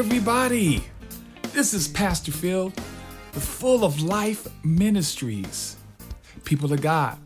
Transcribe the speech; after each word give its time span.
Everybody. 0.00 0.82
This 1.52 1.74
is 1.74 1.86
Pastor 1.86 2.32
Phil 2.32 2.72
with 3.34 3.44
Full 3.44 3.84
of 3.84 4.00
Life 4.00 4.48
Ministries. 4.64 5.76
People 6.42 6.72
of 6.72 6.80
God, 6.80 7.18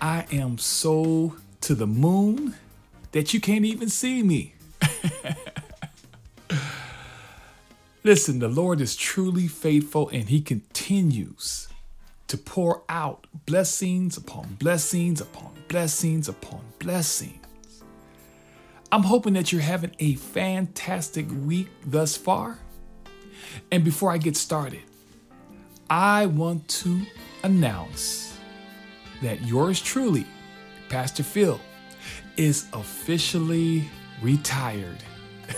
I 0.00 0.24
am 0.32 0.56
so 0.56 1.36
to 1.60 1.74
the 1.74 1.86
moon 1.86 2.54
that 3.12 3.34
you 3.34 3.42
can't 3.42 3.66
even 3.66 3.90
see 3.90 4.22
me. 4.22 4.54
Listen, 8.04 8.38
the 8.38 8.48
Lord 8.48 8.80
is 8.80 8.96
truly 8.96 9.46
faithful 9.46 10.08
and 10.08 10.30
He 10.30 10.40
continues 10.40 11.68
to 12.28 12.38
pour 12.38 12.84
out 12.88 13.26
blessings 13.44 14.16
upon 14.16 14.56
blessings 14.58 15.20
upon 15.20 15.52
blessings 15.68 16.26
upon 16.26 16.62
blessings. 16.78 17.39
I'm 18.92 19.04
hoping 19.04 19.34
that 19.34 19.52
you're 19.52 19.60
having 19.60 19.94
a 20.00 20.14
fantastic 20.14 21.26
week 21.44 21.68
thus 21.86 22.16
far. 22.16 22.58
And 23.70 23.84
before 23.84 24.10
I 24.10 24.18
get 24.18 24.36
started, 24.36 24.82
I 25.88 26.26
want 26.26 26.66
to 26.68 27.02
announce 27.44 28.36
that 29.22 29.42
yours 29.42 29.80
truly, 29.80 30.26
Pastor 30.88 31.22
Phil, 31.22 31.60
is 32.36 32.66
officially 32.72 33.84
retired. 34.22 35.04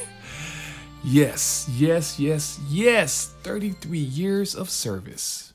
yes, 1.04 1.68
yes, 1.72 2.20
yes, 2.20 2.60
yes, 2.68 3.32
33 3.42 3.98
years 3.98 4.54
of 4.54 4.68
service. 4.68 5.54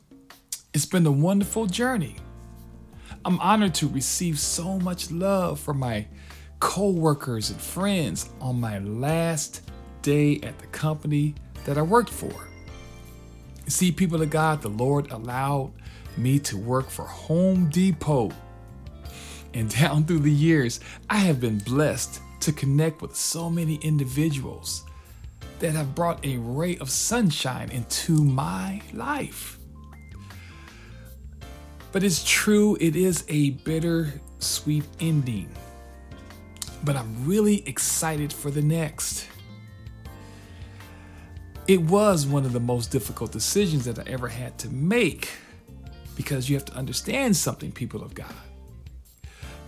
It's 0.73 0.85
been 0.85 1.05
a 1.05 1.11
wonderful 1.11 1.67
journey. 1.67 2.15
I'm 3.23 3.39
honored 3.39 3.75
to 3.75 3.87
receive 3.87 4.39
so 4.39 4.79
much 4.79 5.11
love 5.11 5.59
from 5.59 5.79
my 5.79 6.07
co-workers 6.59 7.49
and 7.49 7.59
friends 7.59 8.29
on 8.41 8.59
my 8.59 8.79
last 8.79 9.61
day 10.01 10.39
at 10.41 10.57
the 10.59 10.67
company 10.67 11.35
that 11.65 11.77
I 11.77 11.81
worked 11.81 12.09
for. 12.09 12.33
See, 13.67 13.91
people 13.91 14.21
of 14.21 14.29
God, 14.29 14.61
the 14.61 14.69
Lord 14.69 15.11
allowed 15.11 15.73
me 16.15 16.39
to 16.39 16.57
work 16.57 16.89
for 16.89 17.03
Home 17.03 17.69
Depot. 17.69 18.31
And 19.53 19.69
down 19.69 20.05
through 20.05 20.19
the 20.19 20.31
years, 20.31 20.79
I 21.09 21.17
have 21.17 21.39
been 21.39 21.59
blessed 21.59 22.21
to 22.41 22.51
connect 22.51 23.01
with 23.01 23.15
so 23.15 23.49
many 23.49 23.75
individuals 23.75 24.83
that 25.59 25.73
have 25.73 25.95
brought 25.95 26.25
a 26.25 26.37
ray 26.37 26.77
of 26.77 26.89
sunshine 26.89 27.69
into 27.71 28.23
my 28.23 28.81
life. 28.93 29.59
But 31.91 32.03
it's 32.03 32.23
true, 32.23 32.77
it 32.79 32.95
is 32.95 33.25
a 33.27 33.51
bitter 33.51 34.13
sweet 34.39 34.85
ending 34.99 35.49
but 36.83 36.95
I'm 36.95 37.25
really 37.25 37.67
excited 37.67 38.31
for 38.31 38.51
the 38.51 38.61
next. 38.61 39.27
It 41.67 41.81
was 41.81 42.25
one 42.25 42.45
of 42.45 42.53
the 42.53 42.59
most 42.59 42.91
difficult 42.91 43.31
decisions 43.31 43.85
that 43.85 43.99
I 43.99 44.03
ever 44.09 44.27
had 44.27 44.57
to 44.59 44.69
make 44.69 45.29
because 46.15 46.49
you 46.49 46.55
have 46.55 46.65
to 46.65 46.73
understand 46.73 47.35
something, 47.35 47.71
people 47.71 48.01
of 48.01 48.15
God. 48.15 48.33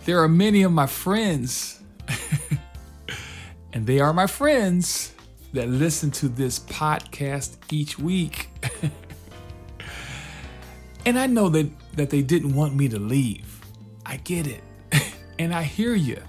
There 0.06 0.22
are 0.24 0.30
many 0.30 0.64
of 0.64 0.72
my 0.72 0.88
friends, 0.88 1.81
and 3.74 3.86
they 3.86 4.00
are 4.00 4.14
my 4.14 4.28
friends 4.28 5.14
that 5.53 5.68
listen 5.68 6.09
to 6.12 6.30
this 6.30 6.59
podcast 6.59 7.58
each 7.72 8.00
week. 8.00 8.50
and 11.06 11.19
I 11.19 11.28
know 11.28 11.50
that, 11.50 11.69
that 11.96 12.09
they 12.09 12.22
didn't 12.22 12.56
want 12.56 12.75
me 12.75 12.88
to 12.90 13.00
leave. 13.00 13.62
I 14.06 14.18
get 14.18 14.48
it. 14.48 14.64
and 15.40 15.53
I 15.53 15.64
hear 15.64 15.94
you. 15.96 16.22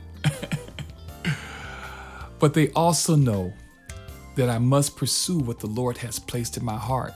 But 2.40 2.54
they 2.54 2.70
also 2.70 3.14
know 3.14 3.52
that 4.34 4.48
I 4.48 4.58
must 4.58 4.96
pursue 4.96 5.38
what 5.38 5.60
the 5.60 5.66
Lord 5.66 5.98
has 5.98 6.18
placed 6.18 6.56
in 6.56 6.64
my 6.64 6.76
heart. 6.76 7.12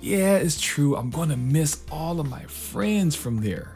Yeah, 0.00 0.36
it's 0.36 0.60
true, 0.60 0.96
I'm 0.96 1.10
going 1.10 1.28
to 1.28 1.36
miss 1.36 1.84
all 1.90 2.18
of 2.20 2.28
my 2.28 2.44
friends 2.44 3.14
from 3.14 3.42
there. 3.42 3.74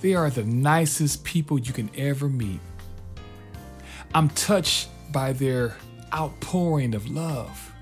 They 0.00 0.14
are 0.14 0.30
the 0.30 0.44
nicest 0.44 1.24
people 1.24 1.58
you 1.58 1.72
can 1.72 1.90
ever 1.96 2.28
meet. 2.28 2.60
I'm 4.14 4.28
touched 4.30 4.88
by 5.12 5.32
their 5.32 5.76
outpouring 6.14 6.94
of 6.94 7.08
love. 7.10 7.72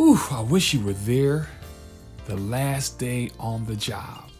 Ooh, 0.00 0.18
I 0.30 0.40
wish 0.40 0.74
you 0.74 0.80
were 0.80 0.92
there 0.92 1.48
the 2.26 2.36
last 2.36 2.98
day 2.98 3.30
on 3.38 3.66
the 3.66 3.76
job. 3.76 4.30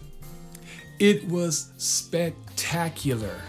It 0.98 1.28
was 1.28 1.72
spectacular. 1.76 3.40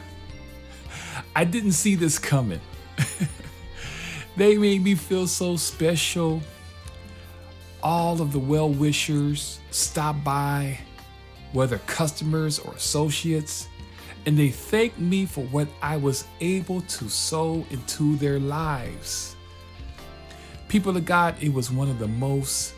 I 1.35 1.43
didn't 1.43 1.73
see 1.73 1.95
this 1.95 2.17
coming. 2.17 2.61
they 4.37 4.57
made 4.57 4.81
me 4.81 4.95
feel 4.95 5.27
so 5.27 5.57
special. 5.57 6.41
All 7.83 8.21
of 8.21 8.31
the 8.31 8.39
well 8.39 8.69
wishers 8.69 9.59
stopped 9.69 10.23
by, 10.23 10.79
whether 11.51 11.77
customers 11.79 12.57
or 12.57 12.73
associates, 12.73 13.67
and 14.25 14.39
they 14.39 14.49
thanked 14.49 14.97
me 14.97 15.25
for 15.25 15.43
what 15.47 15.67
I 15.81 15.97
was 15.97 16.23
able 16.39 16.81
to 16.81 17.09
sow 17.09 17.65
into 17.69 18.15
their 18.15 18.39
lives. 18.39 19.35
People 20.69 20.95
of 20.95 21.03
God, 21.05 21.35
it 21.41 21.53
was 21.53 21.69
one 21.69 21.89
of 21.89 21.99
the 21.99 22.07
most 22.07 22.73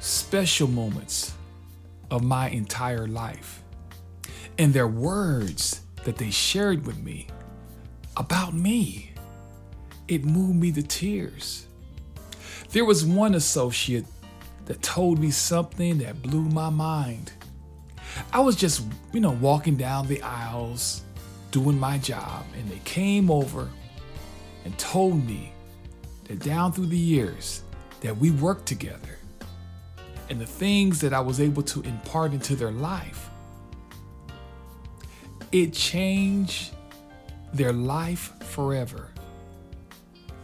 special 0.00 0.66
moments 0.66 1.32
of 2.10 2.24
my 2.24 2.48
entire 2.48 3.06
life. 3.06 3.62
And 4.58 4.74
their 4.74 4.88
words 4.88 5.82
that 6.04 6.16
they 6.16 6.30
shared 6.30 6.84
with 6.84 6.98
me 6.98 7.28
about 8.18 8.52
me. 8.52 9.12
It 10.08 10.24
moved 10.24 10.56
me 10.56 10.72
to 10.72 10.82
tears. 10.82 11.66
There 12.70 12.84
was 12.84 13.04
one 13.04 13.34
associate 13.34 14.04
that 14.66 14.82
told 14.82 15.18
me 15.18 15.30
something 15.30 15.98
that 15.98 16.20
blew 16.22 16.42
my 16.42 16.68
mind. 16.68 17.32
I 18.32 18.40
was 18.40 18.56
just, 18.56 18.82
you 19.12 19.20
know, 19.20 19.30
walking 19.30 19.76
down 19.76 20.06
the 20.06 20.20
aisles 20.22 21.02
doing 21.50 21.78
my 21.78 21.98
job, 21.98 22.44
and 22.58 22.68
they 22.70 22.80
came 22.84 23.30
over 23.30 23.68
and 24.64 24.76
told 24.78 25.24
me 25.24 25.52
that 26.24 26.40
down 26.40 26.72
through 26.72 26.86
the 26.86 26.98
years 26.98 27.62
that 28.00 28.16
we 28.16 28.30
worked 28.30 28.66
together 28.66 29.18
and 30.28 30.38
the 30.38 30.46
things 30.46 31.00
that 31.00 31.14
I 31.14 31.20
was 31.20 31.40
able 31.40 31.62
to 31.62 31.80
impart 31.82 32.32
into 32.32 32.54
their 32.54 32.70
life, 32.70 33.30
it 35.52 35.72
changed 35.72 36.72
their 37.52 37.72
life 37.72 38.32
forever. 38.44 39.08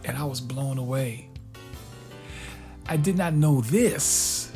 And 0.03 0.17
I 0.17 0.23
was 0.23 0.41
blown 0.41 0.77
away. 0.77 1.29
I 2.87 2.97
did 2.97 3.17
not 3.17 3.33
know 3.33 3.61
this, 3.61 4.51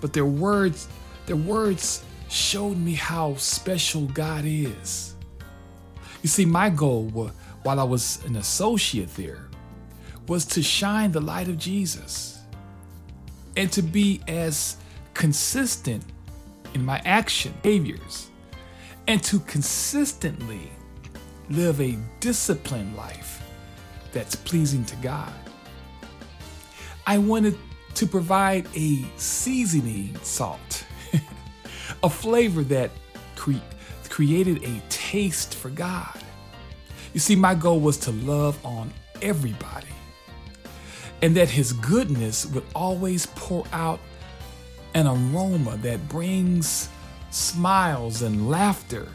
but 0.00 0.12
their 0.12 0.24
words, 0.24 0.88
their 1.26 1.36
words 1.36 2.02
showed 2.28 2.78
me 2.78 2.94
how 2.94 3.34
special 3.34 4.06
God 4.06 4.44
is. 4.46 5.14
You 6.22 6.28
see, 6.28 6.46
my 6.46 6.70
goal 6.70 7.32
while 7.62 7.78
I 7.78 7.84
was 7.84 8.24
an 8.24 8.36
associate 8.36 9.14
there 9.16 9.48
was 10.28 10.44
to 10.46 10.62
shine 10.62 11.12
the 11.12 11.20
light 11.20 11.48
of 11.48 11.58
Jesus 11.58 12.40
and 13.56 13.70
to 13.72 13.82
be 13.82 14.22
as 14.28 14.76
consistent 15.14 16.04
in 16.74 16.84
my 16.84 17.02
action 17.04 17.52
behaviors 17.62 18.30
and 19.06 19.22
to 19.24 19.40
consistently 19.40 20.70
live 21.52 21.80
a 21.80 21.98
disciplined 22.20 22.96
life 22.96 23.42
that's 24.12 24.34
pleasing 24.34 24.84
to 24.86 24.96
God. 24.96 25.32
I 27.06 27.18
wanted 27.18 27.58
to 27.94 28.06
provide 28.06 28.66
a 28.74 29.04
seasoning 29.16 30.16
salt, 30.22 30.84
a 32.02 32.08
flavor 32.08 32.62
that 32.64 32.90
cre- 33.36 33.52
created 34.08 34.62
a 34.64 34.82
taste 34.88 35.54
for 35.54 35.70
God. 35.70 36.18
You 37.12 37.20
see, 37.20 37.36
my 37.36 37.54
goal 37.54 37.80
was 37.80 37.98
to 37.98 38.12
love 38.12 38.58
on 38.64 38.92
everybody 39.20 39.88
and 41.20 41.36
that 41.36 41.50
His 41.50 41.72
goodness 41.72 42.46
would 42.46 42.64
always 42.74 43.26
pour 43.26 43.64
out 43.72 44.00
an 44.94 45.06
aroma 45.06 45.76
that 45.78 46.08
brings 46.08 46.88
smiles 47.30 48.22
and 48.22 48.50
laughter 48.50 49.08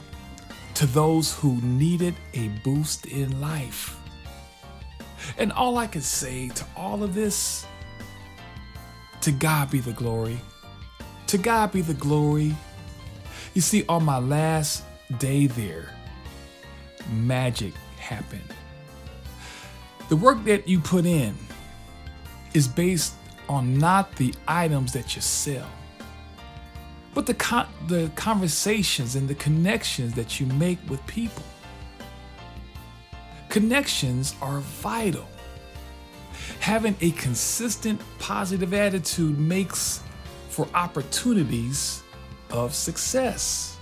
to 0.78 0.86
those 0.86 1.34
who 1.34 1.60
needed 1.64 2.14
a 2.36 2.50
boost 2.64 3.08
in 3.08 3.42
life. 3.42 4.00
And 5.40 5.52
all 5.52 5.80
I 5.80 5.88
can 5.88 6.02
say 6.02 6.50
to 6.50 6.66
all 6.76 7.02
of 7.02 7.16
this, 7.16 7.66
to 9.22 9.32
God 9.32 9.72
be 9.72 9.80
the 9.80 9.94
glory. 9.94 10.40
To 11.28 11.40
God 11.40 11.72
be 11.72 11.82
the 11.82 11.96
glory. 11.96 12.56
You 13.56 13.62
see, 13.62 13.86
on 13.90 14.06
my 14.06 14.20
last 14.20 14.84
day 15.18 15.48
there, 15.48 15.90
magic 17.12 17.74
happened. 17.98 18.54
The 20.10 20.16
work 20.16 20.44
that 20.44 20.68
you 20.68 20.80
put 20.80 21.08
in 21.08 21.36
is 22.54 22.68
based 22.68 23.16
on 23.50 23.80
not 23.80 24.16
the 24.18 24.32
items 24.48 24.94
that 24.94 25.16
you 25.16 25.24
sell, 25.24 25.68
but 27.18 27.26
the, 27.26 27.34
con- 27.34 27.68
the 27.88 28.12
conversations 28.14 29.16
and 29.16 29.28
the 29.28 29.34
connections 29.34 30.14
that 30.14 30.40
you 30.40 30.46
make 30.46 30.78
with 30.88 31.04
people. 31.08 31.42
Connections 33.50 34.36
are 34.40 34.60
vital. 34.60 35.28
Having 36.60 36.96
a 37.02 37.10
consistent 37.14 38.00
positive 38.20 38.72
attitude 38.72 39.36
makes 39.40 40.04
for 40.50 40.68
opportunities 40.76 42.04
of 42.52 42.76
success. 42.76 43.80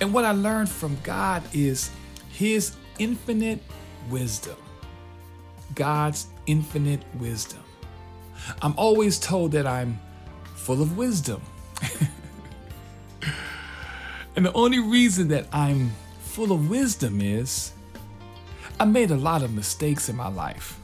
And 0.00 0.12
what 0.12 0.24
I 0.24 0.32
learned 0.32 0.68
from 0.68 0.98
God 1.04 1.44
is 1.54 1.92
His 2.28 2.74
infinite 2.98 3.60
wisdom. 4.10 4.56
God's 5.76 6.26
infinite 6.46 7.04
wisdom. 7.20 7.62
I'm 8.62 8.74
always 8.76 9.20
told 9.20 9.52
that 9.52 9.68
I'm 9.68 10.00
full 10.56 10.82
of 10.82 10.96
wisdom. 10.96 11.40
and 14.36 14.46
the 14.46 14.52
only 14.52 14.78
reason 14.78 15.28
that 15.28 15.46
I'm 15.52 15.92
full 16.20 16.52
of 16.52 16.70
wisdom 16.70 17.20
is 17.20 17.72
I 18.80 18.84
made 18.84 19.10
a 19.10 19.16
lot 19.16 19.42
of 19.42 19.52
mistakes 19.52 20.08
in 20.08 20.16
my 20.16 20.28
life. 20.28 20.78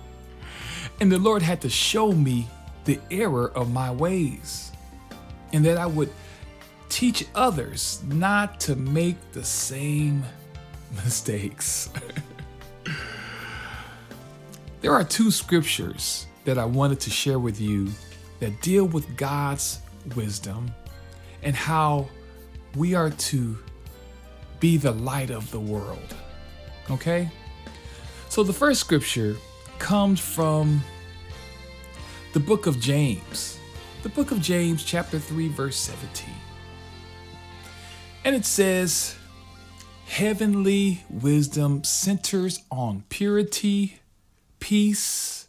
and 1.00 1.12
the 1.12 1.18
Lord 1.18 1.42
had 1.42 1.60
to 1.62 1.68
show 1.68 2.12
me 2.12 2.48
the 2.84 2.98
error 3.10 3.50
of 3.54 3.70
my 3.70 3.90
ways 3.90 4.72
and 5.52 5.64
that 5.64 5.76
I 5.76 5.86
would 5.86 6.10
teach 6.88 7.26
others 7.34 8.02
not 8.06 8.60
to 8.60 8.74
make 8.74 9.16
the 9.32 9.44
same 9.44 10.24
mistakes. 11.04 11.90
there 14.80 14.92
are 14.92 15.04
two 15.04 15.30
scriptures 15.30 16.26
that 16.44 16.58
I 16.58 16.64
wanted 16.64 17.00
to 17.00 17.10
share 17.10 17.38
with 17.38 17.60
you 17.60 17.88
that 18.40 18.60
deal 18.62 18.86
with 18.86 19.16
God's 19.16 19.80
wisdom 20.16 20.70
and 21.42 21.54
how 21.54 22.08
we 22.76 22.94
are 22.94 23.10
to 23.10 23.58
be 24.60 24.76
the 24.76 24.92
light 24.92 25.30
of 25.30 25.50
the 25.50 25.60
world. 25.60 26.14
Okay? 26.90 27.30
So 28.28 28.42
the 28.42 28.52
first 28.52 28.80
scripture 28.80 29.36
comes 29.78 30.20
from 30.20 30.82
the 32.32 32.40
book 32.40 32.66
of 32.66 32.80
James. 32.80 33.58
The 34.02 34.08
book 34.08 34.30
of 34.30 34.40
James, 34.40 34.84
chapter 34.84 35.18
3, 35.18 35.48
verse 35.48 35.76
17. 35.76 36.28
And 38.24 38.36
it 38.36 38.44
says, 38.44 39.16
Heavenly 40.06 41.04
wisdom 41.10 41.84
centers 41.84 42.62
on 42.70 43.04
purity, 43.08 44.00
peace, 44.58 45.48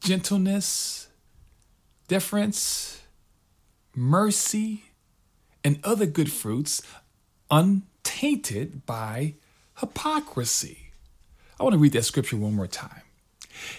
gentleness, 0.00 1.08
deference, 2.08 3.02
mercy, 3.94 4.84
and 5.62 5.78
other 5.82 6.06
good 6.06 6.30
fruits 6.30 6.82
untainted 7.50 8.84
by 8.86 9.34
hypocrisy. 9.78 10.90
I 11.58 11.62
want 11.62 11.74
to 11.74 11.78
read 11.78 11.92
that 11.92 12.04
scripture 12.04 12.36
one 12.36 12.54
more 12.54 12.66
time. 12.66 13.02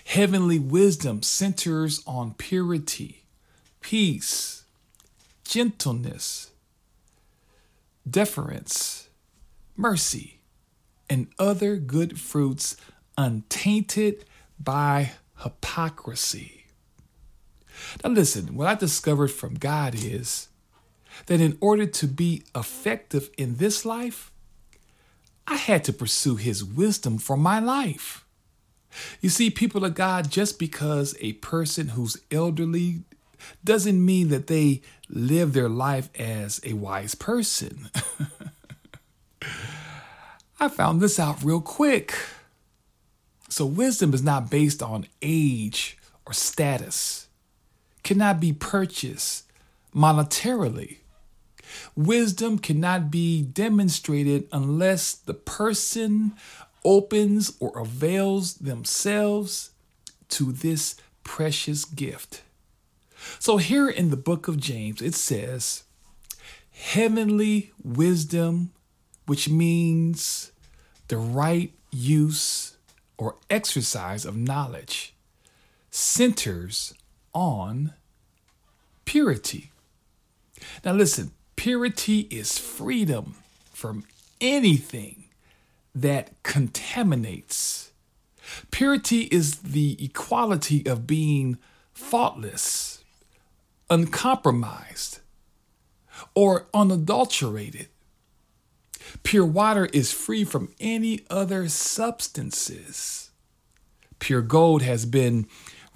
Heavenly 0.05 0.57
wisdom 0.59 1.21
centers 1.21 2.01
on 2.07 2.33
purity, 2.33 3.23
peace, 3.81 4.63
gentleness, 5.43 6.51
deference, 8.09 9.09
mercy, 9.75 10.39
and 11.09 11.27
other 11.37 11.75
good 11.75 12.19
fruits 12.19 12.77
untainted 13.17 14.25
by 14.59 15.11
hypocrisy. 15.43 16.64
Now, 18.03 18.11
listen, 18.11 18.55
what 18.55 18.67
I 18.67 18.75
discovered 18.75 19.29
from 19.29 19.55
God 19.55 19.95
is 19.95 20.49
that 21.27 21.41
in 21.41 21.57
order 21.61 21.85
to 21.85 22.07
be 22.07 22.43
effective 22.55 23.29
in 23.37 23.57
this 23.57 23.85
life, 23.85 24.31
I 25.47 25.55
had 25.55 25.83
to 25.85 25.93
pursue 25.93 26.35
His 26.35 26.63
wisdom 26.63 27.17
for 27.17 27.37
my 27.37 27.59
life. 27.59 28.25
You 29.21 29.29
see, 29.29 29.49
people 29.49 29.83
of 29.85 29.95
God, 29.95 30.31
just 30.31 30.57
because 30.57 31.15
a 31.19 31.33
person 31.33 31.89
who's 31.89 32.17
elderly 32.31 33.03
doesn't 33.63 34.03
mean 34.03 34.29
that 34.29 34.47
they 34.47 34.81
live 35.09 35.53
their 35.53 35.69
life 35.69 36.09
as 36.17 36.59
a 36.63 36.73
wise 36.73 37.15
person. 37.15 37.89
I 40.59 40.69
found 40.69 41.01
this 41.01 41.19
out 41.19 41.43
real 41.43 41.61
quick. 41.61 42.15
So, 43.49 43.65
wisdom 43.65 44.13
is 44.13 44.23
not 44.23 44.49
based 44.49 44.81
on 44.81 45.07
age 45.21 45.97
or 46.25 46.33
status, 46.33 47.24
cannot 48.05 48.39
be 48.39 48.53
purchased 48.53 49.43
monetarily. 49.93 50.99
Wisdom 51.95 52.59
cannot 52.59 53.09
be 53.09 53.41
demonstrated 53.41 54.47
unless 54.51 55.13
the 55.13 55.33
person 55.33 56.33
opens 56.85 57.57
or 57.59 57.77
avails 57.79 58.53
themselves 58.55 59.71
to 60.29 60.51
this 60.51 60.95
precious 61.23 61.83
gift. 61.83 62.43
So, 63.39 63.57
here 63.57 63.89
in 63.89 64.11
the 64.11 64.17
book 64.17 64.47
of 64.47 64.57
James, 64.57 65.01
it 65.01 65.15
says, 65.15 65.83
Heavenly 66.71 67.71
wisdom, 67.83 68.71
which 69.25 69.49
means 69.49 70.51
the 71.07 71.17
right 71.17 71.73
use 71.91 72.77
or 73.17 73.37
exercise 73.49 74.25
of 74.25 74.37
knowledge, 74.37 75.15
centers 75.89 76.93
on 77.35 77.93
purity. 79.03 79.71
Now, 80.83 80.93
listen, 80.93 81.31
purity 81.55 82.21
is 82.31 82.57
freedom 82.57 83.35
from 83.71 84.05
anything 84.41 85.25
that 85.93 86.31
contaminates. 86.43 87.91
Purity 88.71 89.23
is 89.23 89.57
the 89.59 90.03
equality 90.03 90.85
of 90.85 91.05
being 91.05 91.57
faultless, 91.93 93.03
uncompromised, 93.89 95.19
or 96.33 96.67
unadulterated. 96.73 97.87
Pure 99.23 99.45
water 99.45 99.85
is 99.87 100.11
free 100.11 100.43
from 100.43 100.73
any 100.79 101.21
other 101.29 101.67
substances. 101.67 103.31
Pure 104.19 104.41
gold 104.43 104.81
has 104.81 105.05
been 105.05 105.47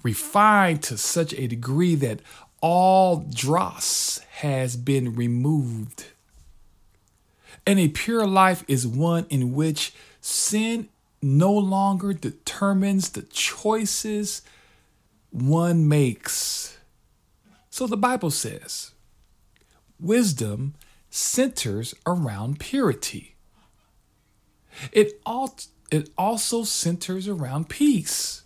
refined 0.02 0.82
to 0.84 0.96
such 0.96 1.32
a 1.34 1.46
degree 1.46 1.94
that 1.96 2.20
all 2.60 3.26
dross 3.32 4.18
has 4.38 4.76
been 4.76 5.14
removed. 5.14 6.06
And 7.66 7.78
a 7.78 7.88
pure 7.88 8.26
life 8.26 8.64
is 8.68 8.86
one 8.86 9.26
in 9.30 9.54
which 9.54 9.92
sin 10.20 10.88
no 11.22 11.52
longer 11.52 12.12
determines 12.12 13.10
the 13.10 13.22
choices 13.22 14.42
one 15.30 15.88
makes. 15.88 16.78
So 17.70 17.86
the 17.86 17.96
Bible 17.96 18.30
says 18.30 18.92
wisdom 19.98 20.74
centers 21.10 21.94
around 22.06 22.58
purity. 22.58 23.34
It, 24.92 25.20
al- 25.26 25.58
it 25.90 26.10
also 26.16 26.64
centers 26.64 27.28
around 27.28 27.68
peace. 27.68 28.39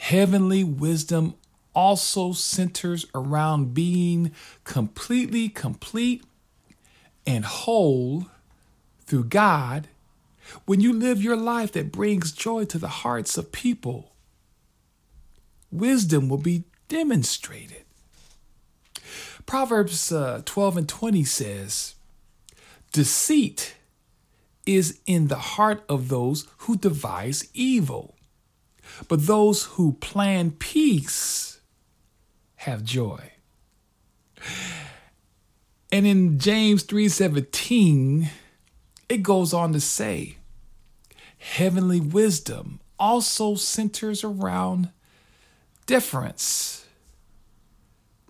Heavenly 0.00 0.64
wisdom 0.64 1.34
also 1.74 2.32
centers 2.32 3.04
around 3.14 3.74
being 3.74 4.32
completely 4.64 5.50
complete 5.50 6.24
and 7.26 7.44
whole 7.44 8.26
through 9.04 9.24
God 9.24 9.88
when 10.64 10.80
you 10.80 10.94
live 10.94 11.22
your 11.22 11.36
life 11.36 11.72
that 11.72 11.92
brings 11.92 12.32
joy 12.32 12.64
to 12.64 12.78
the 12.78 12.88
hearts 12.88 13.36
of 13.36 13.52
people. 13.52 14.12
Wisdom 15.70 16.30
will 16.30 16.38
be 16.38 16.64
demonstrated. 16.88 17.84
Proverbs 19.44 20.10
uh, 20.10 20.40
12 20.46 20.76
and 20.78 20.88
20 20.88 21.24
says, 21.24 21.94
Deceit 22.90 23.76
is 24.64 24.98
in 25.04 25.28
the 25.28 25.36
heart 25.36 25.84
of 25.90 26.08
those 26.08 26.48
who 26.58 26.76
devise 26.78 27.48
evil, 27.52 28.14
but 29.08 29.26
those 29.26 29.64
who 29.64 29.92
plan 29.94 30.52
peace 30.52 31.60
have 32.56 32.84
joy. 32.84 33.32
And 35.92 36.06
in 36.06 36.38
James 36.38 36.84
3:17, 36.84 38.30
it 39.08 39.22
goes 39.22 39.52
on 39.52 39.72
to 39.72 39.80
say, 39.80 40.36
heavenly 41.38 42.00
wisdom 42.00 42.80
also 42.98 43.54
centers 43.54 44.22
around 44.22 44.90
deference. 45.86 46.86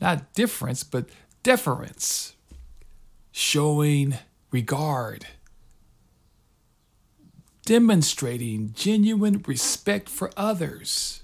Not 0.00 0.32
difference, 0.32 0.84
but 0.84 1.10
deference, 1.42 2.34
showing 3.32 4.14
regard, 4.50 5.26
demonstrating 7.64 8.72
genuine 8.74 9.42
respect 9.46 10.08
for 10.08 10.30
others. 10.36 11.22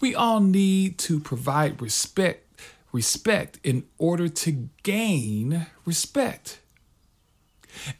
We 0.00 0.14
all 0.14 0.40
need 0.40 0.98
to 0.98 1.20
provide 1.20 1.80
respect 1.80 2.44
respect 2.90 3.60
in 3.62 3.84
order 3.98 4.28
to 4.28 4.68
gain 4.82 5.66
respect. 5.84 6.60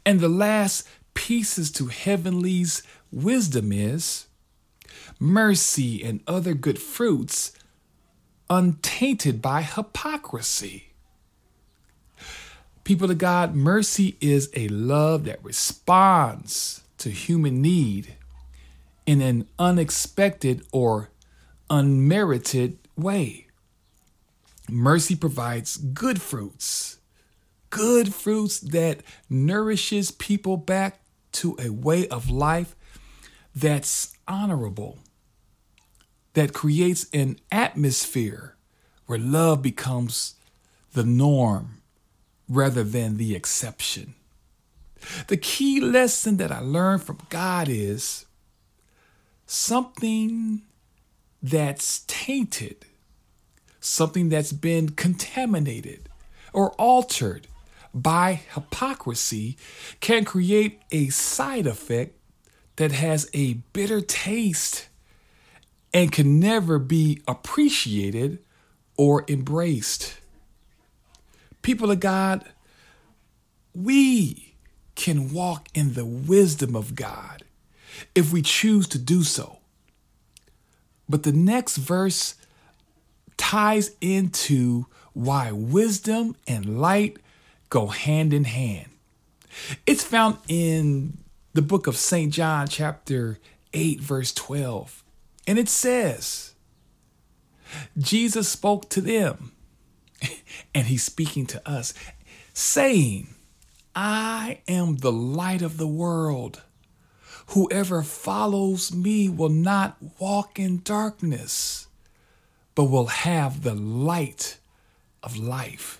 And 0.05 0.19
the 0.19 0.29
last 0.29 0.87
pieces 1.13 1.71
to 1.73 1.87
heavenly's 1.87 2.81
wisdom 3.11 3.71
is 3.71 4.25
mercy 5.19 6.03
and 6.03 6.21
other 6.27 6.53
good 6.53 6.79
fruits 6.79 7.51
untainted 8.49 9.41
by 9.41 9.61
hypocrisy. 9.61 10.85
People 12.83 13.11
of 13.11 13.19
God, 13.19 13.53
mercy 13.53 14.17
is 14.19 14.49
a 14.55 14.67
love 14.69 15.25
that 15.25 15.43
responds 15.43 16.81
to 16.99 17.09
human 17.09 17.61
need 17.61 18.15
in 19.05 19.21
an 19.21 19.47
unexpected 19.57 20.65
or 20.71 21.09
unmerited 21.69 22.77
way. 22.95 23.47
Mercy 24.69 25.15
provides 25.15 25.77
good 25.77 26.21
fruits, 26.21 26.99
good 27.69 28.13
fruits 28.13 28.59
that 28.59 29.01
nourishes 29.29 30.11
people 30.11 30.57
back 30.57 31.01
to 31.31 31.57
a 31.59 31.69
way 31.69 32.07
of 32.07 32.29
life 32.29 32.75
that's 33.55 34.13
honorable, 34.27 34.99
that 36.33 36.53
creates 36.53 37.07
an 37.13 37.39
atmosphere 37.51 38.55
where 39.07 39.19
love 39.19 39.61
becomes 39.61 40.35
the 40.93 41.03
norm 41.03 41.81
rather 42.47 42.83
than 42.83 43.17
the 43.17 43.35
exception. 43.35 44.13
The 45.27 45.37
key 45.37 45.79
lesson 45.79 46.37
that 46.37 46.51
I 46.51 46.59
learned 46.59 47.03
from 47.03 47.19
God 47.29 47.69
is 47.69 48.25
something 49.45 50.61
that's 51.41 52.03
tainted, 52.07 52.85
something 53.79 54.29
that's 54.29 54.51
been 54.51 54.89
contaminated 54.89 56.09
or 56.53 56.71
altered 56.73 57.47
by 57.93 58.41
hypocrisy 58.53 59.57
can 59.99 60.25
create 60.25 60.81
a 60.91 61.09
side 61.09 61.65
effect 61.65 62.15
that 62.75 62.91
has 62.91 63.29
a 63.33 63.53
bitter 63.73 64.01
taste 64.01 64.87
and 65.93 66.11
can 66.11 66.39
never 66.39 66.77
be 66.77 67.21
appreciated 67.27 68.39
or 68.95 69.25
embraced. 69.27 70.19
People 71.61 71.91
of 71.91 71.99
God, 71.99 72.45
we 73.73 74.48
can 74.99 75.31
walk 75.31 75.69
in 75.73 75.93
the 75.93 76.03
wisdom 76.03 76.75
of 76.75 76.93
God 76.93 77.43
if 78.13 78.33
we 78.33 78.41
choose 78.41 78.85
to 78.89 78.99
do 78.99 79.23
so. 79.23 79.59
But 81.07 81.23
the 81.23 81.31
next 81.31 81.77
verse 81.77 82.35
ties 83.37 83.91
into 84.01 84.87
why 85.13 85.53
wisdom 85.53 86.35
and 86.45 86.81
light 86.81 87.15
go 87.69 87.87
hand 87.87 88.33
in 88.33 88.43
hand. 88.43 88.89
It's 89.87 90.03
found 90.03 90.37
in 90.49 91.17
the 91.53 91.61
book 91.61 91.87
of 91.87 91.95
St. 91.95 92.33
John, 92.33 92.67
chapter 92.67 93.39
8, 93.73 94.01
verse 94.01 94.33
12. 94.33 95.01
And 95.47 95.57
it 95.57 95.69
says, 95.69 96.55
Jesus 97.97 98.49
spoke 98.49 98.89
to 98.89 98.99
them, 98.99 99.53
and 100.75 100.87
he's 100.87 101.03
speaking 101.03 101.45
to 101.47 101.69
us, 101.69 101.93
saying, 102.53 103.33
I 104.01 104.61
am 104.65 104.95
the 104.95 105.11
light 105.11 105.61
of 105.61 105.75
the 105.75 105.85
world. 105.85 106.63
Whoever 107.47 108.01
follows 108.01 108.95
me 108.95 109.27
will 109.27 109.49
not 109.49 109.97
walk 110.21 110.57
in 110.57 110.79
darkness, 110.83 111.87
but 112.75 112.85
will 112.85 113.07
have 113.07 113.61
the 113.61 113.73
light 113.73 114.57
of 115.21 115.35
life. 115.35 115.99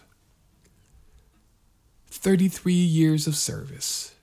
33 2.08 2.72
years 2.72 3.28
of 3.28 3.36
service. 3.36 4.16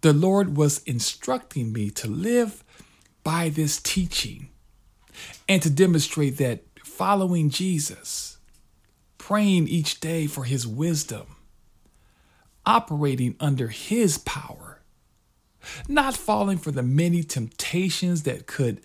The 0.00 0.14
Lord 0.14 0.56
was 0.56 0.82
instructing 0.84 1.74
me 1.74 1.90
to 1.90 2.08
live 2.08 2.64
by 3.22 3.50
this 3.50 3.82
teaching 3.82 4.48
and 5.46 5.60
to 5.60 5.68
demonstrate 5.68 6.38
that 6.38 6.62
following 6.82 7.50
Jesus, 7.50 8.38
praying 9.18 9.68
each 9.68 10.00
day 10.00 10.26
for 10.26 10.44
his 10.44 10.66
wisdom, 10.66 11.26
operating 12.68 13.34
under 13.40 13.68
his 13.68 14.18
power, 14.18 14.80
not 15.88 16.14
falling 16.14 16.58
for 16.58 16.70
the 16.70 16.82
many 16.82 17.24
temptations 17.24 18.22
that 18.22 18.46
could 18.46 18.80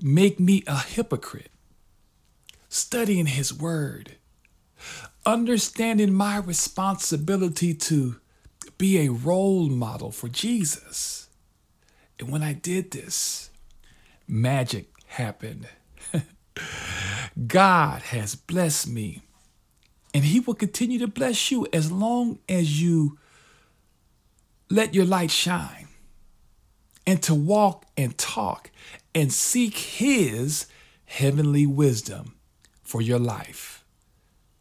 make 0.00 0.40
me 0.40 0.62
a 0.66 0.78
hypocrite, 0.78 1.50
studying 2.68 3.26
His 3.26 3.52
Word, 3.52 4.16
understanding 5.24 6.12
my 6.12 6.38
responsibility 6.38 7.74
to 7.74 8.16
be 8.76 8.98
a 8.98 9.12
role 9.12 9.68
model 9.68 10.10
for 10.10 10.28
Jesus. 10.28 11.28
And 12.18 12.30
when 12.30 12.42
I 12.42 12.52
did 12.52 12.90
this, 12.90 13.50
magic 14.26 14.88
happened. 15.06 15.68
God 17.46 18.02
has 18.02 18.34
blessed 18.34 18.88
me, 18.88 19.22
and 20.14 20.24
He 20.24 20.38
will 20.40 20.54
continue 20.54 21.00
to 21.00 21.08
bless 21.08 21.50
you 21.50 21.66
as 21.72 21.90
long 21.90 22.38
as 22.48 22.80
you 22.80 23.18
let 24.70 24.94
your 24.94 25.04
light 25.04 25.32
shine 25.32 25.88
and 27.06 27.20
to 27.24 27.34
walk 27.34 27.84
and 27.96 28.16
talk 28.16 28.70
and 29.14 29.32
seek 29.32 29.76
His 29.76 30.66
heavenly 31.04 31.66
wisdom 31.66 32.36
for 32.82 33.02
your 33.02 33.18
life. 33.18 33.84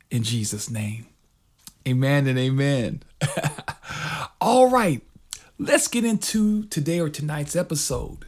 In 0.09 0.23
Jesus' 0.23 0.69
name, 0.69 1.05
amen 1.87 2.27
and 2.27 2.37
amen. 2.37 3.03
All 4.41 4.69
right, 4.69 5.01
let's 5.57 5.87
get 5.87 6.03
into 6.03 6.63
today 6.65 6.99
or 6.99 7.09
tonight's 7.09 7.55
episode. 7.55 8.25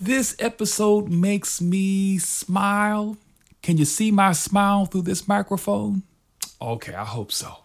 This 0.00 0.36
episode 0.38 1.08
makes 1.08 1.60
me 1.60 2.18
smile. 2.18 3.16
Can 3.62 3.78
you 3.78 3.84
see 3.84 4.12
my 4.12 4.32
smile 4.32 4.86
through 4.86 5.02
this 5.02 5.26
microphone? 5.26 6.04
Okay, 6.60 6.94
I 6.94 7.04
hope 7.04 7.30
so. 7.30 7.58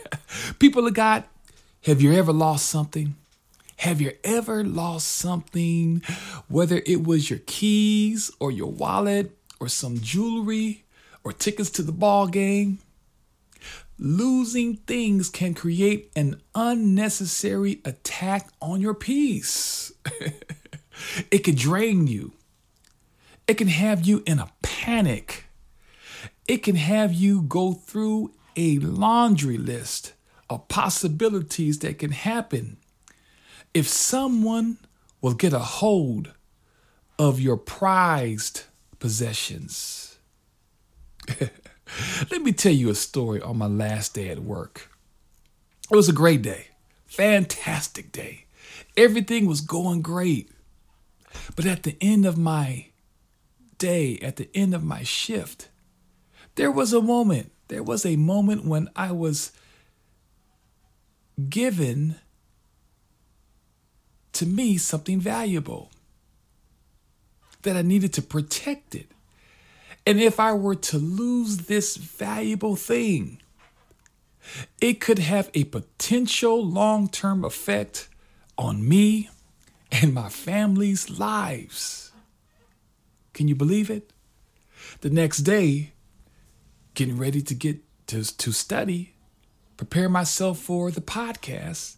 People 0.58 0.86
of 0.86 0.94
God, 0.94 1.24
have 1.84 2.00
you 2.02 2.12
ever 2.12 2.32
lost 2.32 2.66
something? 2.66 3.14
Have 3.76 4.00
you 4.00 4.12
ever 4.24 4.64
lost 4.64 5.08
something, 5.08 6.02
whether 6.48 6.82
it 6.84 7.04
was 7.04 7.30
your 7.30 7.38
keys 7.46 8.30
or 8.40 8.50
your 8.50 8.70
wallet 8.70 9.38
or 9.58 9.68
some 9.68 10.00
jewelry 10.00 10.84
or 11.24 11.32
tickets 11.32 11.70
to 11.70 11.82
the 11.82 11.92
ball 11.92 12.26
game? 12.26 12.80
Losing 13.98 14.76
things 14.76 15.30
can 15.30 15.54
create 15.54 16.10
an 16.16 16.40
unnecessary 16.54 17.80
attack 17.84 18.50
on 18.60 18.80
your 18.80 18.94
peace. 18.94 19.92
it 21.30 21.44
can 21.44 21.54
drain 21.54 22.06
you. 22.06 22.32
It 23.46 23.54
can 23.54 23.68
have 23.68 24.04
you 24.04 24.22
in 24.26 24.38
a 24.38 24.50
panic. 24.62 25.44
It 26.48 26.62
can 26.62 26.76
have 26.76 27.12
you 27.12 27.42
go 27.42 27.72
through 27.72 28.32
a 28.56 28.78
laundry 28.78 29.58
list 29.58 30.14
of 30.48 30.68
possibilities 30.68 31.78
that 31.80 31.98
can 31.98 32.10
happen 32.10 32.76
if 33.72 33.86
someone 33.86 34.78
will 35.20 35.34
get 35.34 35.52
a 35.52 35.58
hold 35.58 36.32
of 37.18 37.40
your 37.40 37.56
prized 37.56 38.64
possessions. 38.98 40.18
Let 42.30 42.42
me 42.42 42.52
tell 42.52 42.72
you 42.72 42.90
a 42.90 42.94
story 42.94 43.40
on 43.40 43.58
my 43.58 43.66
last 43.66 44.14
day 44.14 44.28
at 44.28 44.40
work. 44.40 44.90
It 45.90 45.96
was 45.96 46.08
a 46.08 46.14
great 46.14 46.42
day, 46.42 46.68
fantastic 47.06 48.12
day. 48.12 48.46
Everything 48.96 49.46
was 49.46 49.60
going 49.60 50.02
great. 50.02 50.50
But 51.56 51.66
at 51.66 51.82
the 51.82 51.96
end 52.00 52.26
of 52.26 52.36
my 52.36 52.86
day, 53.78 54.18
at 54.22 54.36
the 54.36 54.48
end 54.54 54.74
of 54.74 54.84
my 54.84 55.02
shift, 55.02 55.68
there 56.54 56.70
was 56.70 56.92
a 56.92 57.00
moment. 57.00 57.52
There 57.70 57.84
was 57.84 58.04
a 58.04 58.16
moment 58.16 58.64
when 58.64 58.88
I 58.96 59.12
was 59.12 59.52
given 61.48 62.16
to 64.32 64.44
me 64.44 64.76
something 64.76 65.20
valuable, 65.20 65.88
that 67.62 67.76
I 67.76 67.82
needed 67.82 68.12
to 68.14 68.22
protect 68.22 68.96
it. 68.96 69.06
And 70.04 70.20
if 70.20 70.40
I 70.40 70.52
were 70.52 70.74
to 70.74 70.98
lose 70.98 71.58
this 71.58 71.96
valuable 71.96 72.74
thing, 72.74 73.40
it 74.80 75.00
could 75.00 75.20
have 75.20 75.48
a 75.54 75.64
potential 75.64 76.66
long 76.66 77.08
term 77.08 77.44
effect 77.44 78.08
on 78.58 78.88
me 78.88 79.30
and 79.92 80.12
my 80.12 80.28
family's 80.28 81.08
lives. 81.08 82.10
Can 83.32 83.46
you 83.46 83.54
believe 83.54 83.90
it? 83.90 84.12
The 85.02 85.10
next 85.10 85.38
day, 85.38 85.92
getting 86.94 87.18
ready 87.18 87.42
to 87.42 87.54
get 87.54 87.78
to, 88.08 88.24
to 88.36 88.52
study, 88.52 89.14
prepare 89.76 90.08
myself 90.08 90.58
for 90.58 90.90
the 90.90 91.00
podcast, 91.00 91.96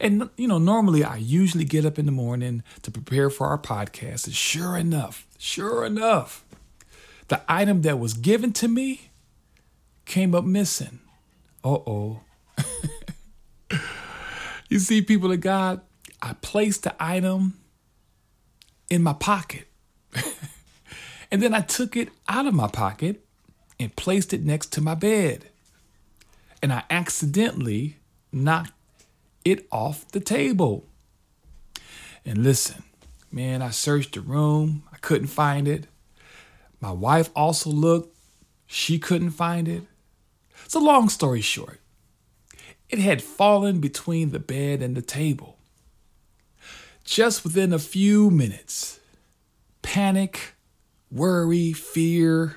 and, 0.00 0.28
you 0.36 0.48
know, 0.48 0.58
normally 0.58 1.04
I 1.04 1.16
usually 1.16 1.64
get 1.64 1.84
up 1.84 1.98
in 1.98 2.06
the 2.06 2.12
morning 2.12 2.64
to 2.82 2.90
prepare 2.90 3.30
for 3.30 3.46
our 3.46 3.58
podcast. 3.58 4.26
And 4.26 4.34
sure 4.34 4.76
enough, 4.76 5.26
sure 5.38 5.84
enough, 5.84 6.44
the 7.28 7.40
item 7.48 7.82
that 7.82 8.00
was 8.00 8.14
given 8.14 8.52
to 8.54 8.66
me 8.66 9.10
came 10.04 10.34
up 10.34 10.44
missing. 10.44 10.98
Uh 11.62 11.78
oh. 11.86 12.20
You 14.68 14.78
see, 14.78 15.00
people 15.00 15.32
of 15.32 15.40
God, 15.40 15.80
I 16.20 16.34
placed 16.34 16.82
the 16.84 16.94
item 17.00 17.58
in 18.90 19.02
my 19.02 19.14
pocket. 19.14 19.66
and 21.30 21.42
then 21.42 21.54
I 21.54 21.62
took 21.62 21.96
it 21.96 22.10
out 22.28 22.46
of 22.46 22.54
my 22.54 22.68
pocket 22.68 23.24
and 23.78 23.94
placed 23.96 24.32
it 24.32 24.42
next 24.42 24.72
to 24.72 24.80
my 24.80 24.94
bed. 24.94 25.46
And 26.62 26.72
I 26.72 26.82
accidentally 26.90 27.96
knocked 28.32 28.72
it 29.44 29.66
off 29.70 30.08
the 30.10 30.20
table. 30.20 30.84
And 32.24 32.38
listen, 32.38 32.82
man, 33.30 33.62
I 33.62 33.70
searched 33.70 34.14
the 34.14 34.20
room, 34.20 34.82
I 34.92 34.96
couldn't 34.98 35.28
find 35.28 35.68
it. 35.68 35.86
My 36.80 36.90
wife 36.90 37.30
also 37.34 37.70
looked, 37.70 38.16
she 38.66 38.98
couldn't 38.98 39.30
find 39.30 39.66
it. 39.68 39.84
So, 40.66 40.80
long 40.80 41.08
story 41.08 41.40
short, 41.40 41.80
it 42.88 42.98
had 42.98 43.22
fallen 43.22 43.80
between 43.80 44.30
the 44.30 44.38
bed 44.38 44.82
and 44.82 44.96
the 44.96 45.02
table. 45.02 45.56
Just 47.04 47.44
within 47.44 47.72
a 47.72 47.78
few 47.78 48.30
minutes, 48.30 49.00
panic, 49.80 50.54
worry, 51.10 51.72
fear, 51.72 52.56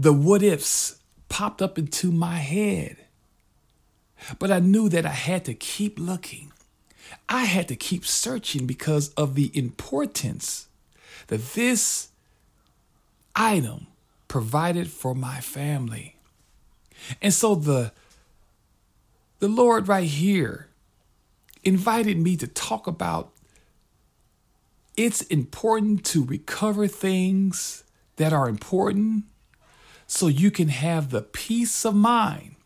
the 0.00 0.14
what 0.14 0.42
ifs 0.42 0.96
popped 1.28 1.60
up 1.60 1.78
into 1.78 2.10
my 2.10 2.36
head. 2.36 2.96
But 4.38 4.50
I 4.50 4.58
knew 4.58 4.88
that 4.88 5.04
I 5.04 5.10
had 5.10 5.44
to 5.44 5.54
keep 5.54 5.98
looking. 5.98 6.52
I 7.28 7.44
had 7.44 7.68
to 7.68 7.76
keep 7.76 8.06
searching 8.06 8.66
because 8.66 9.10
of 9.10 9.34
the 9.34 9.50
importance 9.56 10.68
that 11.26 11.52
this 11.52 12.08
item 13.36 13.88
provided 14.26 14.90
for 14.90 15.14
my 15.14 15.40
family. 15.40 16.16
And 17.20 17.34
so 17.34 17.54
the 17.54 17.92
the 19.38 19.48
Lord 19.48 19.86
right 19.86 20.08
here 20.08 20.68
invited 21.62 22.18
me 22.18 22.36
to 22.36 22.46
talk 22.46 22.86
about 22.86 23.32
it's 24.96 25.22
important 25.22 26.04
to 26.06 26.24
recover 26.24 26.86
things 26.86 27.84
that 28.16 28.32
are 28.32 28.48
important 28.48 29.24
so 30.10 30.26
you 30.26 30.50
can 30.50 30.66
have 30.66 31.10
the 31.10 31.22
peace 31.22 31.84
of 31.84 31.94
mind 31.94 32.56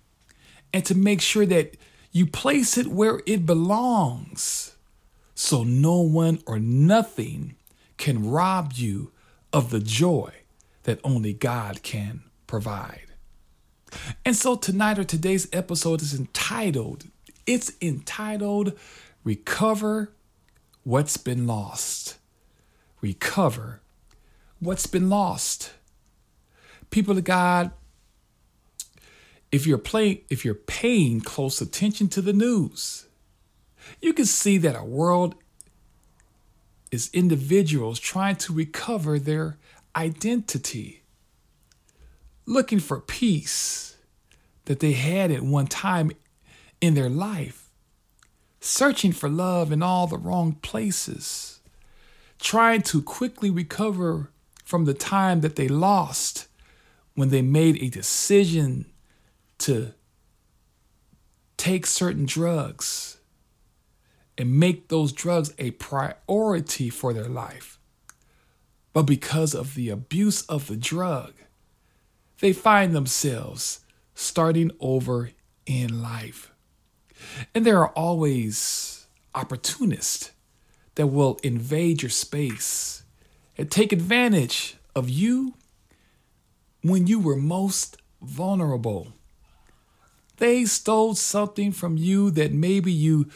and 0.72 0.82
to 0.82 0.94
make 0.94 1.20
sure 1.20 1.44
that 1.44 1.76
you 2.10 2.26
place 2.26 2.78
it 2.78 2.86
where 2.86 3.20
it 3.26 3.44
belongs 3.44 4.76
so 5.34 5.62
no 5.62 6.00
one 6.00 6.38
or 6.46 6.58
nothing 6.58 7.54
can 7.98 8.30
rob 8.30 8.72
you 8.72 9.12
of 9.52 9.68
the 9.68 9.78
joy 9.78 10.32
that 10.84 10.98
only 11.04 11.34
God 11.34 11.82
can 11.82 12.22
provide. 12.46 13.12
And 14.24 14.34
so 14.34 14.56
tonight 14.56 14.98
or 14.98 15.04
today's 15.04 15.46
episode 15.52 16.00
is 16.00 16.18
entitled, 16.18 17.04
it's 17.46 17.72
entitled 17.82 18.72
Recover 19.22 20.14
What's 20.82 21.18
Been 21.18 21.46
Lost. 21.46 22.16
Recover 23.02 23.82
What's 24.60 24.86
Been 24.86 25.10
Lost. 25.10 25.74
People 26.94 27.18
of 27.18 27.24
God, 27.24 27.72
if 29.50 29.66
you're 29.66 29.78
playing 29.78 30.20
if 30.30 30.44
you're 30.44 30.54
paying 30.54 31.20
close 31.20 31.60
attention 31.60 32.06
to 32.10 32.22
the 32.22 32.32
news, 32.32 33.06
you 34.00 34.12
can 34.12 34.26
see 34.26 34.58
that 34.58 34.76
our 34.76 34.84
world 34.84 35.34
is 36.92 37.10
individuals 37.12 37.98
trying 37.98 38.36
to 38.36 38.52
recover 38.52 39.18
their 39.18 39.58
identity, 39.96 41.02
looking 42.46 42.78
for 42.78 43.00
peace 43.00 43.96
that 44.66 44.78
they 44.78 44.92
had 44.92 45.32
at 45.32 45.42
one 45.42 45.66
time 45.66 46.12
in 46.80 46.94
their 46.94 47.10
life, 47.10 47.70
searching 48.60 49.10
for 49.10 49.28
love 49.28 49.72
in 49.72 49.82
all 49.82 50.06
the 50.06 50.16
wrong 50.16 50.52
places, 50.62 51.58
trying 52.38 52.82
to 52.82 53.02
quickly 53.02 53.50
recover 53.50 54.30
from 54.64 54.84
the 54.84 54.94
time 54.94 55.40
that 55.40 55.56
they 55.56 55.66
lost 55.66 56.46
when 57.14 57.28
they 57.30 57.42
made 57.42 57.82
a 57.82 57.88
decision 57.88 58.86
to 59.58 59.92
take 61.56 61.86
certain 61.86 62.26
drugs 62.26 63.18
and 64.36 64.58
make 64.58 64.88
those 64.88 65.12
drugs 65.12 65.54
a 65.58 65.70
priority 65.72 66.90
for 66.90 67.12
their 67.12 67.28
life. 67.28 67.78
But 68.92 69.02
because 69.02 69.54
of 69.54 69.74
the 69.74 69.90
abuse 69.90 70.42
of 70.42 70.66
the 70.66 70.76
drug, 70.76 71.34
they 72.40 72.52
find 72.52 72.94
themselves 72.94 73.80
starting 74.14 74.70
over 74.80 75.30
in 75.66 76.02
life. 76.02 76.52
And 77.54 77.64
there 77.64 77.78
are 77.78 77.90
always 77.90 79.06
opportunists 79.34 80.32
that 80.96 81.08
will 81.08 81.38
invade 81.42 82.02
your 82.02 82.10
space 82.10 83.02
and 83.56 83.70
take 83.70 83.92
advantage 83.92 84.76
of 84.94 85.08
you 85.08 85.54
when 86.84 87.06
you 87.06 87.18
were 87.18 87.36
most 87.36 87.96
vulnerable. 88.20 89.14
They 90.36 90.66
stole 90.66 91.14
something 91.14 91.72
from 91.72 91.96
you 91.96 92.30
that 92.32 92.52
maybe 92.52 92.92
you 92.92 93.30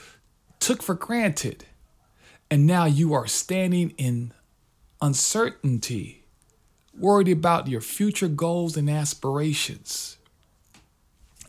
took 0.60 0.82
for 0.82 0.94
granted, 0.94 1.64
and 2.50 2.66
now 2.66 2.84
you 2.84 3.14
are 3.14 3.26
standing 3.26 3.90
in 3.96 4.34
uncertainty, 5.00 6.24
worried 6.92 7.30
about 7.30 7.68
your 7.68 7.80
future 7.80 8.28
goals 8.28 8.76
and 8.76 8.90
aspirations. 8.90 10.18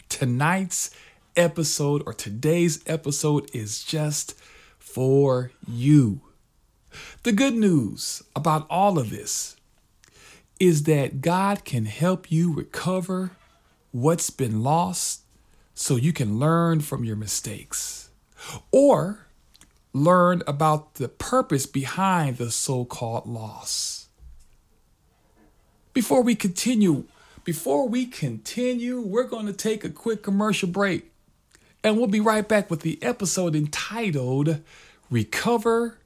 Tonight's 0.07 0.91
episode 1.35 2.01
or 2.05 2.13
today's 2.13 2.81
episode 2.87 3.53
is 3.53 3.83
just 3.83 4.35
for 4.77 5.51
you. 5.67 6.21
The 7.23 7.33
good 7.33 7.55
news 7.55 8.23
about 8.37 8.65
all 8.69 8.97
of 8.97 9.09
this 9.09 9.57
is 10.59 10.83
that 10.83 11.21
God 11.21 11.63
can 11.63 11.85
help 11.85 12.31
you 12.31 12.53
recover 12.53 13.31
what's 13.91 14.29
been 14.29 14.61
lost 14.61 15.21
so 15.73 15.95
you 15.95 16.11
can 16.11 16.37
learn 16.37 16.81
from 16.81 17.03
your 17.03 17.15
mistakes 17.15 18.09
or 18.71 19.27
learn 19.93 20.43
about 20.45 20.95
the 20.95 21.07
purpose 21.07 21.65
behind 21.65 22.37
the 22.37 22.51
so 22.51 22.85
called 22.85 23.25
loss. 23.25 24.07
Before 25.93 26.21
we 26.21 26.35
continue, 26.35 27.05
before 27.43 27.87
we 27.87 28.05
continue, 28.05 28.99
we're 29.01 29.23
going 29.23 29.47
to 29.47 29.53
take 29.53 29.83
a 29.83 29.89
quick 29.89 30.21
commercial 30.21 30.69
break. 30.69 31.11
And 31.83 31.97
we'll 31.97 32.07
be 32.07 32.19
right 32.19 32.47
back 32.47 32.69
with 32.69 32.81
the 32.81 33.01
episode 33.01 33.55
entitled 33.55 34.61
Recover 35.09 35.97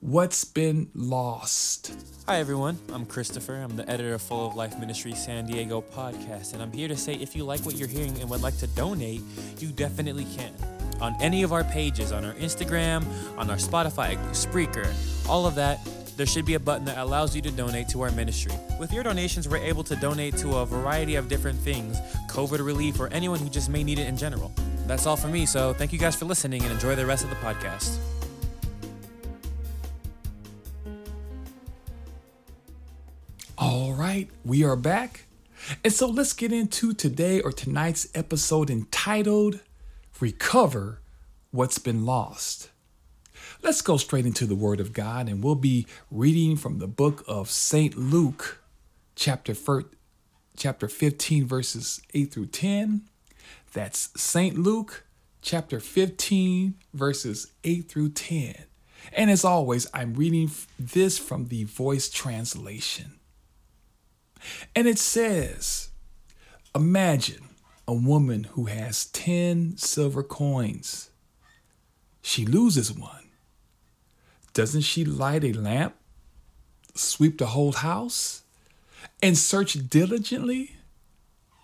What's 0.00 0.46
Been 0.46 0.88
Lost. 0.94 1.92
Hi, 2.26 2.38
everyone. 2.38 2.78
I'm 2.90 3.04
Christopher. 3.04 3.56
I'm 3.56 3.76
the 3.76 3.86
editor 3.88 4.14
of 4.14 4.22
Full 4.22 4.46
of 4.46 4.54
Life 4.54 4.78
Ministry 4.78 5.12
San 5.12 5.44
Diego 5.44 5.82
podcast. 5.82 6.54
And 6.54 6.62
I'm 6.62 6.72
here 6.72 6.88
to 6.88 6.96
say 6.96 7.16
if 7.16 7.36
you 7.36 7.44
like 7.44 7.60
what 7.66 7.76
you're 7.76 7.86
hearing 7.86 8.18
and 8.18 8.30
would 8.30 8.40
like 8.40 8.56
to 8.60 8.66
donate, 8.68 9.20
you 9.58 9.68
definitely 9.68 10.24
can. 10.36 10.54
On 11.02 11.14
any 11.20 11.42
of 11.42 11.52
our 11.52 11.64
pages, 11.64 12.12
on 12.12 12.24
our 12.24 12.32
Instagram, 12.34 13.04
on 13.36 13.50
our 13.50 13.58
Spotify, 13.58 14.16
Spreaker, 14.30 14.88
all 15.28 15.46
of 15.46 15.54
that, 15.56 15.86
there 16.16 16.24
should 16.24 16.46
be 16.46 16.54
a 16.54 16.60
button 16.60 16.86
that 16.86 16.96
allows 16.96 17.36
you 17.36 17.42
to 17.42 17.50
donate 17.50 17.86
to 17.90 18.00
our 18.00 18.10
ministry. 18.12 18.54
With 18.78 18.94
your 18.94 19.02
donations, 19.02 19.50
we're 19.50 19.58
able 19.58 19.84
to 19.84 19.96
donate 19.96 20.34
to 20.38 20.56
a 20.56 20.66
variety 20.66 21.16
of 21.16 21.28
different 21.28 21.58
things 21.58 21.98
COVID 22.28 22.64
relief, 22.64 22.98
or 23.00 23.08
anyone 23.08 23.38
who 23.38 23.50
just 23.50 23.68
may 23.68 23.84
need 23.84 23.98
it 23.98 24.08
in 24.08 24.16
general. 24.16 24.50
That's 24.86 25.06
all 25.06 25.18
for 25.18 25.28
me, 25.28 25.44
so 25.44 25.74
thank 25.74 25.92
you 25.92 25.98
guys 25.98 26.16
for 26.16 26.24
listening 26.24 26.62
and 26.62 26.72
enjoy 26.72 26.94
the 26.94 27.04
rest 27.04 27.22
of 27.22 27.28
the 27.28 27.36
podcast. 27.36 27.98
Right, 34.10 34.28
we 34.44 34.64
are 34.64 34.74
back. 34.74 35.26
And 35.84 35.92
so 35.92 36.08
let's 36.08 36.32
get 36.32 36.52
into 36.52 36.92
today 36.92 37.40
or 37.40 37.52
tonight's 37.52 38.08
episode 38.12 38.68
entitled 38.68 39.60
Recover 40.18 40.98
What's 41.52 41.78
Been 41.78 42.04
Lost. 42.04 42.70
Let's 43.62 43.82
go 43.82 43.96
straight 43.98 44.26
into 44.26 44.46
the 44.46 44.56
Word 44.56 44.80
of 44.80 44.92
God, 44.92 45.28
and 45.28 45.44
we'll 45.44 45.54
be 45.54 45.86
reading 46.10 46.56
from 46.56 46.80
the 46.80 46.88
book 46.88 47.22
of 47.28 47.48
St. 47.50 47.96
Luke, 47.96 48.60
chapter, 49.14 49.54
chapter 50.56 50.88
15, 50.88 51.46
verses 51.46 52.02
8 52.12 52.32
through 52.32 52.46
10. 52.46 53.02
That's 53.72 54.08
St. 54.20 54.58
Luke, 54.58 55.04
chapter 55.40 55.78
15, 55.78 56.74
verses 56.92 57.52
8 57.62 57.88
through 57.88 58.08
10. 58.08 58.56
And 59.12 59.30
as 59.30 59.44
always, 59.44 59.86
I'm 59.94 60.14
reading 60.14 60.50
this 60.80 61.16
from 61.16 61.46
the 61.46 61.62
voice 61.62 62.08
translation. 62.08 63.19
And 64.74 64.86
it 64.86 64.98
says, 64.98 65.90
Imagine 66.74 67.48
a 67.86 67.92
woman 67.92 68.44
who 68.44 68.66
has 68.66 69.06
10 69.06 69.76
silver 69.76 70.22
coins. 70.22 71.10
She 72.22 72.46
loses 72.46 72.92
one. 72.92 73.30
Doesn't 74.52 74.82
she 74.82 75.04
light 75.04 75.44
a 75.44 75.52
lamp, 75.52 75.94
sweep 76.94 77.38
the 77.38 77.46
whole 77.46 77.72
house, 77.72 78.42
and 79.22 79.36
search 79.36 79.88
diligently 79.88 80.76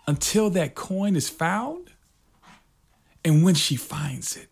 until 0.07 0.51
that 0.51 0.75
coin 0.75 1.17
is 1.17 1.29
found? 1.29 1.91
And 3.25 3.45
when 3.45 3.55
she 3.55 3.77
finds 3.77 4.37
it, 4.37 4.49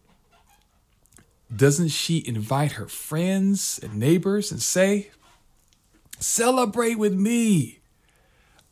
doesn't 1.54 1.88
she 1.88 2.24
invite 2.26 2.72
her 2.72 2.88
friends 2.88 3.78
and 3.82 3.94
neighbors 3.94 4.50
and 4.50 4.60
say, 4.60 5.10
Celebrate 6.18 6.96
with 6.96 7.14
me? 7.14 7.80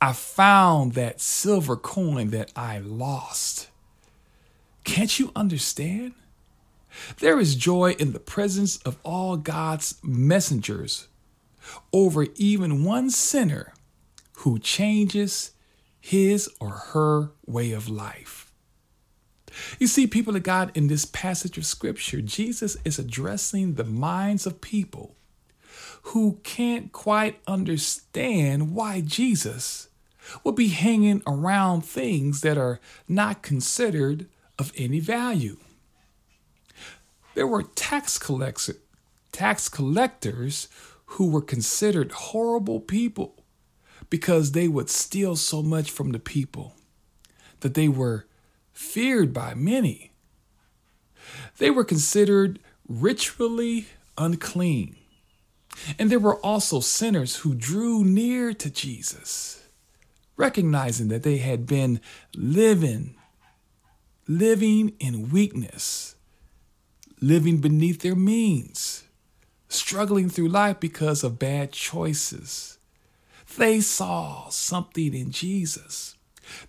I 0.02 0.12
found 0.12 0.94
that 0.94 1.20
silver 1.20 1.76
coin 1.76 2.30
that 2.30 2.50
I 2.56 2.78
lost. 2.80 3.68
Can't 4.82 5.16
you 5.20 5.30
understand? 5.36 6.14
There 7.20 7.38
is 7.38 7.54
joy 7.54 7.92
in 8.00 8.12
the 8.12 8.18
presence 8.18 8.78
of 8.78 8.98
all 9.04 9.36
God's 9.36 10.00
messengers 10.02 11.06
over 11.92 12.26
even 12.34 12.82
one 12.82 13.10
sinner 13.10 13.74
who 14.38 14.58
changes 14.58 15.52
his 16.00 16.50
or 16.58 16.70
her 16.70 17.30
way 17.46 17.70
of 17.70 17.88
life. 17.88 18.52
You 19.78 19.86
see, 19.86 20.08
people 20.08 20.34
of 20.34 20.42
God, 20.42 20.72
in 20.74 20.88
this 20.88 21.04
passage 21.04 21.56
of 21.56 21.64
scripture, 21.64 22.20
Jesus 22.20 22.76
is 22.84 22.98
addressing 22.98 23.74
the 23.74 23.84
minds 23.84 24.46
of 24.46 24.60
people 24.60 25.14
who 26.06 26.40
can't 26.42 26.90
quite 26.90 27.38
understand 27.46 28.74
why 28.74 29.00
Jesus 29.00 29.88
would 30.44 30.54
be 30.54 30.68
hanging 30.68 31.22
around 31.26 31.82
things 31.82 32.40
that 32.40 32.58
are 32.58 32.80
not 33.08 33.42
considered 33.42 34.26
of 34.58 34.72
any 34.76 35.00
value. 35.00 35.56
There 37.34 37.46
were 37.46 37.62
tax 37.62 38.18
collectors, 38.18 38.76
tax 39.32 39.68
collectors 39.68 40.68
who 41.06 41.30
were 41.30 41.42
considered 41.42 42.12
horrible 42.12 42.80
people 42.80 43.44
because 44.10 44.52
they 44.52 44.68
would 44.68 44.90
steal 44.90 45.36
so 45.36 45.62
much 45.62 45.90
from 45.90 46.12
the 46.12 46.18
people 46.18 46.74
that 47.60 47.74
they 47.74 47.88
were 47.88 48.26
feared 48.72 49.32
by 49.32 49.54
many. 49.54 50.12
They 51.58 51.70
were 51.70 51.84
considered 51.84 52.58
ritually 52.88 53.86
unclean. 54.18 54.96
And 55.98 56.10
there 56.10 56.18
were 56.18 56.36
also 56.36 56.80
sinners 56.80 57.36
who 57.36 57.54
drew 57.54 58.04
near 58.04 58.52
to 58.52 58.70
Jesus, 58.70 59.61
recognizing 60.36 61.08
that 61.08 61.22
they 61.22 61.38
had 61.38 61.66
been 61.66 62.00
living, 62.34 63.16
living 64.26 64.94
in 64.98 65.30
weakness, 65.30 66.16
living 67.20 67.58
beneath 67.58 68.00
their 68.00 68.14
means, 68.14 69.04
struggling 69.68 70.28
through 70.28 70.48
life 70.48 70.80
because 70.80 71.22
of 71.22 71.38
bad 71.38 71.72
choices. 71.72 72.78
They 73.56 73.80
saw 73.80 74.48
something 74.48 75.14
in 75.14 75.30
Jesus 75.30 76.16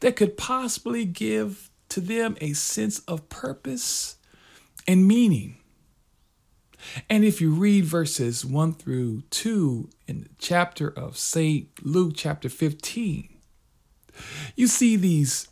that 0.01 0.15
could 0.15 0.37
possibly 0.37 1.05
give 1.05 1.69
to 1.89 2.01
them 2.01 2.37
a 2.41 2.53
sense 2.53 2.99
of 2.99 3.29
purpose 3.29 4.17
and 4.87 5.07
meaning. 5.07 5.57
And 7.09 7.23
if 7.23 7.39
you 7.39 7.51
read 7.51 7.85
verses 7.85 8.45
1 8.45 8.73
through 8.73 9.21
2 9.29 9.89
in 10.07 10.21
the 10.21 10.29
chapter 10.37 10.89
of 10.89 11.17
St. 11.17 11.69
Luke, 11.81 12.13
chapter 12.15 12.49
15, 12.49 13.29
you 14.55 14.67
see 14.67 14.95
these 14.95 15.47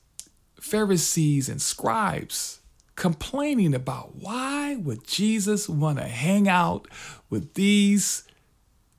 Pharisees 0.60 1.50
and 1.50 1.62
scribes 1.62 2.60
complaining 2.96 3.74
about 3.74 4.16
why 4.16 4.76
would 4.76 5.08
Jesus 5.08 5.68
want 5.68 5.98
to 5.98 6.06
hang 6.06 6.48
out 6.48 6.88
with 7.30 7.56
these 7.56 8.24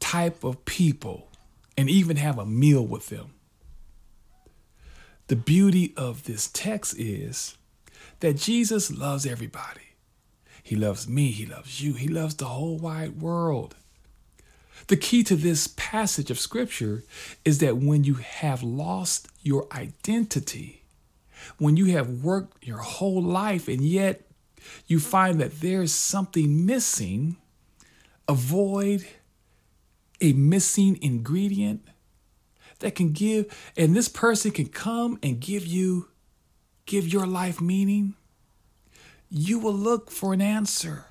type 0.01 0.43
of 0.43 0.65
people 0.65 1.29
and 1.77 1.89
even 1.89 2.17
have 2.17 2.39
a 2.39 2.45
meal 2.45 2.85
with 2.85 3.09
them. 3.09 3.35
The 5.29 5.37
beauty 5.37 5.95
of 5.97 6.25
this 6.25 6.51
text 6.53 6.99
is 6.99 7.57
that 8.21 8.37
Jesus 8.37 8.91
loves 8.91 9.25
everybody. 9.25 9.95
He 10.63 10.77
loves 10.77 11.09
me, 11.09 11.31
he 11.31 11.47
loves 11.47 11.81
you, 11.81 11.95
he 11.95 12.09
loves 12.09 12.35
the 12.35 12.47
whole 12.47 12.79
wide 12.79 13.21
world. 13.21 13.77
The 14.89 14.97
key 14.97 15.23
to 15.25 15.37
this 15.37 15.69
passage 15.69 16.31
of 16.31 16.39
scripture 16.39 17.05
is 17.45 17.59
that 17.59 17.77
when 17.77 18.05
you 18.05 18.15
have 18.15 18.63
lost 18.63 19.29
your 19.43 19.67
identity, 19.73 20.85
when 21.59 21.77
you 21.77 21.87
have 21.87 22.23
worked 22.23 22.65
your 22.65 22.79
whole 22.79 23.23
life 23.23 23.69
and 23.69 23.83
yet 23.83 24.23
you 24.87 25.01
find 25.01 25.41
that 25.41 25.61
there's 25.61 25.93
something 25.93 26.65
missing, 26.65 27.37
avoid 28.29 29.07
a 30.21 30.33
missing 30.33 30.99
ingredient 31.03 31.83
that 32.79 32.95
can 32.95 33.13
give, 33.13 33.73
and 33.77 33.95
this 33.95 34.09
person 34.09 34.51
can 34.51 34.67
come 34.67 35.19
and 35.23 35.41
give 35.41 35.67
you, 35.67 36.09
give 36.87 37.09
your 37.09 37.27
life 37.27 37.61
meaning, 37.61 38.15
you 39.29 39.59
will 39.59 39.75
look 39.75 40.11
for 40.11 40.33
an 40.33 40.41
answer. 40.41 41.07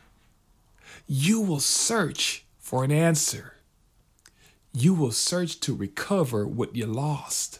You 1.08 1.42
will 1.42 1.60
search 1.60 2.46
for 2.60 2.84
an 2.84 2.92
answer. 2.92 3.56
You 4.74 4.94
will 4.94 5.12
search 5.12 5.60
to 5.62 5.76
recover 5.76 6.48
what 6.48 6.76
you 6.76 6.86
lost. 6.86 7.60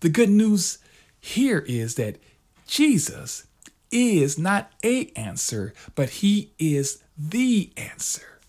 The 0.00 0.08
good 0.08 0.30
news 0.30 0.78
here 1.20 1.64
is 1.66 1.94
that 1.96 2.16
Jesus 2.66 3.46
is 3.90 4.38
not 4.38 4.70
a 4.84 5.06
answer, 5.16 5.74
but 5.94 6.10
he 6.10 6.52
is 6.58 7.02
the 7.18 7.70
answer. 7.76 8.40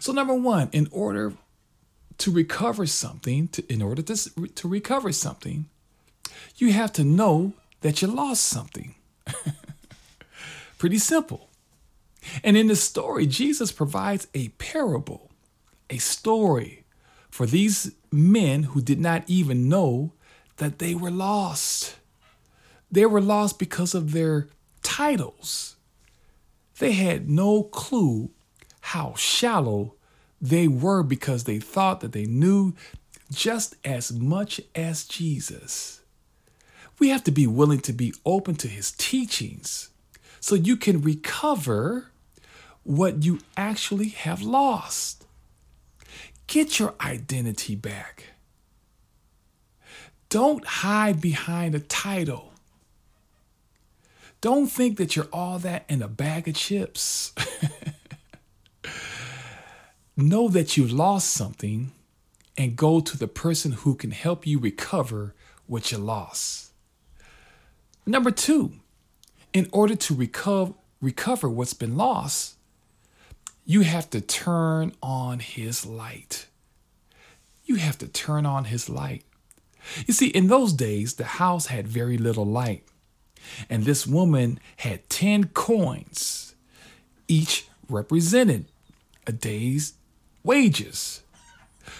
So, 0.00 0.12
number 0.12 0.34
one, 0.34 0.68
in 0.72 0.88
order 0.90 1.34
to 2.18 2.30
recover 2.30 2.86
something, 2.86 3.48
to, 3.48 3.72
in 3.72 3.82
order 3.82 4.02
to, 4.02 4.46
to 4.46 4.68
recover 4.68 5.12
something, 5.12 5.66
you 6.56 6.72
have 6.72 6.92
to 6.94 7.04
know 7.04 7.52
that 7.82 8.00
you 8.00 8.08
lost 8.08 8.44
something. 8.44 8.94
Pretty 10.78 10.98
simple. 10.98 11.48
And 12.42 12.56
in 12.56 12.66
the 12.66 12.76
story, 12.76 13.26
Jesus 13.26 13.70
provides 13.70 14.26
a 14.34 14.48
parable, 14.50 15.30
a 15.90 15.98
story 15.98 16.84
for 17.30 17.46
these 17.46 17.92
men 18.16 18.64
who 18.64 18.80
did 18.80 18.98
not 18.98 19.24
even 19.26 19.68
know 19.68 20.12
that 20.56 20.78
they 20.78 20.94
were 20.94 21.10
lost. 21.10 21.96
They 22.90 23.06
were 23.06 23.20
lost 23.20 23.58
because 23.58 23.94
of 23.94 24.12
their 24.12 24.48
titles. 24.82 25.76
They 26.78 26.92
had 26.92 27.28
no 27.28 27.64
clue 27.64 28.30
how 28.80 29.14
shallow 29.16 29.94
they 30.40 30.68
were 30.68 31.02
because 31.02 31.44
they 31.44 31.58
thought 31.58 32.00
that 32.00 32.12
they 32.12 32.26
knew 32.26 32.74
just 33.32 33.74
as 33.84 34.12
much 34.12 34.60
as 34.74 35.04
Jesus. 35.04 36.00
We 36.98 37.08
have 37.08 37.24
to 37.24 37.30
be 37.30 37.46
willing 37.46 37.80
to 37.80 37.92
be 37.92 38.14
open 38.24 38.54
to 38.56 38.68
his 38.68 38.92
teachings 38.92 39.90
so 40.40 40.54
you 40.54 40.76
can 40.76 41.02
recover 41.02 42.10
what 42.84 43.24
you 43.24 43.40
actually 43.56 44.08
have 44.10 44.42
lost. 44.42 45.25
Get 46.46 46.78
your 46.78 46.94
identity 47.00 47.74
back. 47.74 48.24
Don't 50.28 50.64
hide 50.64 51.20
behind 51.20 51.74
a 51.74 51.80
title. 51.80 52.52
Don't 54.40 54.66
think 54.66 54.98
that 54.98 55.16
you're 55.16 55.28
all 55.32 55.58
that 55.60 55.84
in 55.88 56.02
a 56.02 56.08
bag 56.08 56.46
of 56.48 56.54
chips. 56.54 57.32
know 60.16 60.48
that 60.48 60.76
you've 60.76 60.92
lost 60.92 61.30
something 61.30 61.92
and 62.56 62.76
go 62.76 63.00
to 63.00 63.18
the 63.18 63.28
person 63.28 63.72
who 63.72 63.94
can 63.94 64.10
help 64.10 64.46
you 64.46 64.58
recover 64.58 65.34
what 65.66 65.92
you 65.92 65.98
lost. 65.98 66.70
Number 68.06 68.30
two, 68.30 68.72
in 69.52 69.68
order 69.72 69.94
to 69.96 70.14
recover, 70.14 70.74
recover 71.00 71.48
what's 71.48 71.74
been 71.74 71.96
lost, 71.96 72.55
you 73.66 73.80
have 73.80 74.08
to 74.10 74.20
turn 74.20 74.92
on 75.02 75.40
his 75.40 75.84
light. 75.84 76.46
You 77.64 77.74
have 77.74 77.98
to 77.98 78.06
turn 78.06 78.46
on 78.46 78.64
his 78.64 78.88
light. 78.88 79.24
You 80.06 80.14
see, 80.14 80.28
in 80.28 80.46
those 80.46 80.72
days, 80.72 81.14
the 81.14 81.24
house 81.24 81.66
had 81.66 81.88
very 81.88 82.16
little 82.16 82.46
light, 82.46 82.84
and 83.68 83.84
this 83.84 84.06
woman 84.06 84.60
had 84.78 85.08
10 85.10 85.48
coins, 85.48 86.54
each 87.26 87.66
represented 87.88 88.66
a 89.26 89.32
day's 89.32 89.94
wages. 90.44 91.22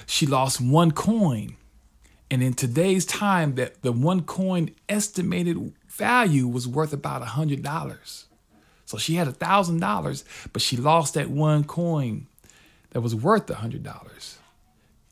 She 0.07 0.24
lost 0.24 0.61
one 0.61 0.92
coin. 0.92 1.57
And 2.31 2.42
in 2.42 2.55
today's 2.55 3.05
time, 3.05 3.55
that 3.55 3.83
the 3.83 3.92
one 3.92 4.22
coin 4.22 4.70
estimated 4.88 5.72
value 5.88 6.46
was 6.48 6.66
worth 6.66 6.92
about 6.92 7.22
a 7.22 7.26
hundred 7.26 7.62
dollars. 7.62 8.26
So 8.87 8.96
she 8.96 9.16
had 9.16 9.29
a 9.29 9.33
thousand 9.33 9.81
dollars, 9.81 10.25
but 10.53 10.62
she 10.62 10.77
lost 10.77 11.14
that 11.14 11.29
one 11.29 11.64
coin 11.64 12.29
that 12.90 13.01
was 13.01 13.14
worth 13.14 13.51
a 13.51 13.57
hundred 13.57 13.83
dollars. 13.83 14.38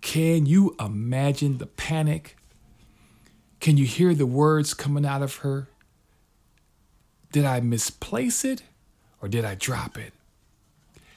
Can 0.00 0.46
you 0.46 0.76
imagine 0.78 1.58
the 1.58 1.66
panic? 1.66 2.36
Can 3.60 3.76
you 3.76 3.84
hear 3.84 4.14
the 4.14 4.26
words 4.26 4.74
coming 4.74 5.04
out 5.04 5.22
of 5.22 5.36
her? 5.38 5.68
Did 7.32 7.44
I 7.44 7.60
misplace 7.60 8.44
it 8.44 8.62
or 9.20 9.28
did 9.28 9.44
I 9.44 9.56
drop 9.56 9.98
it? 9.98 10.12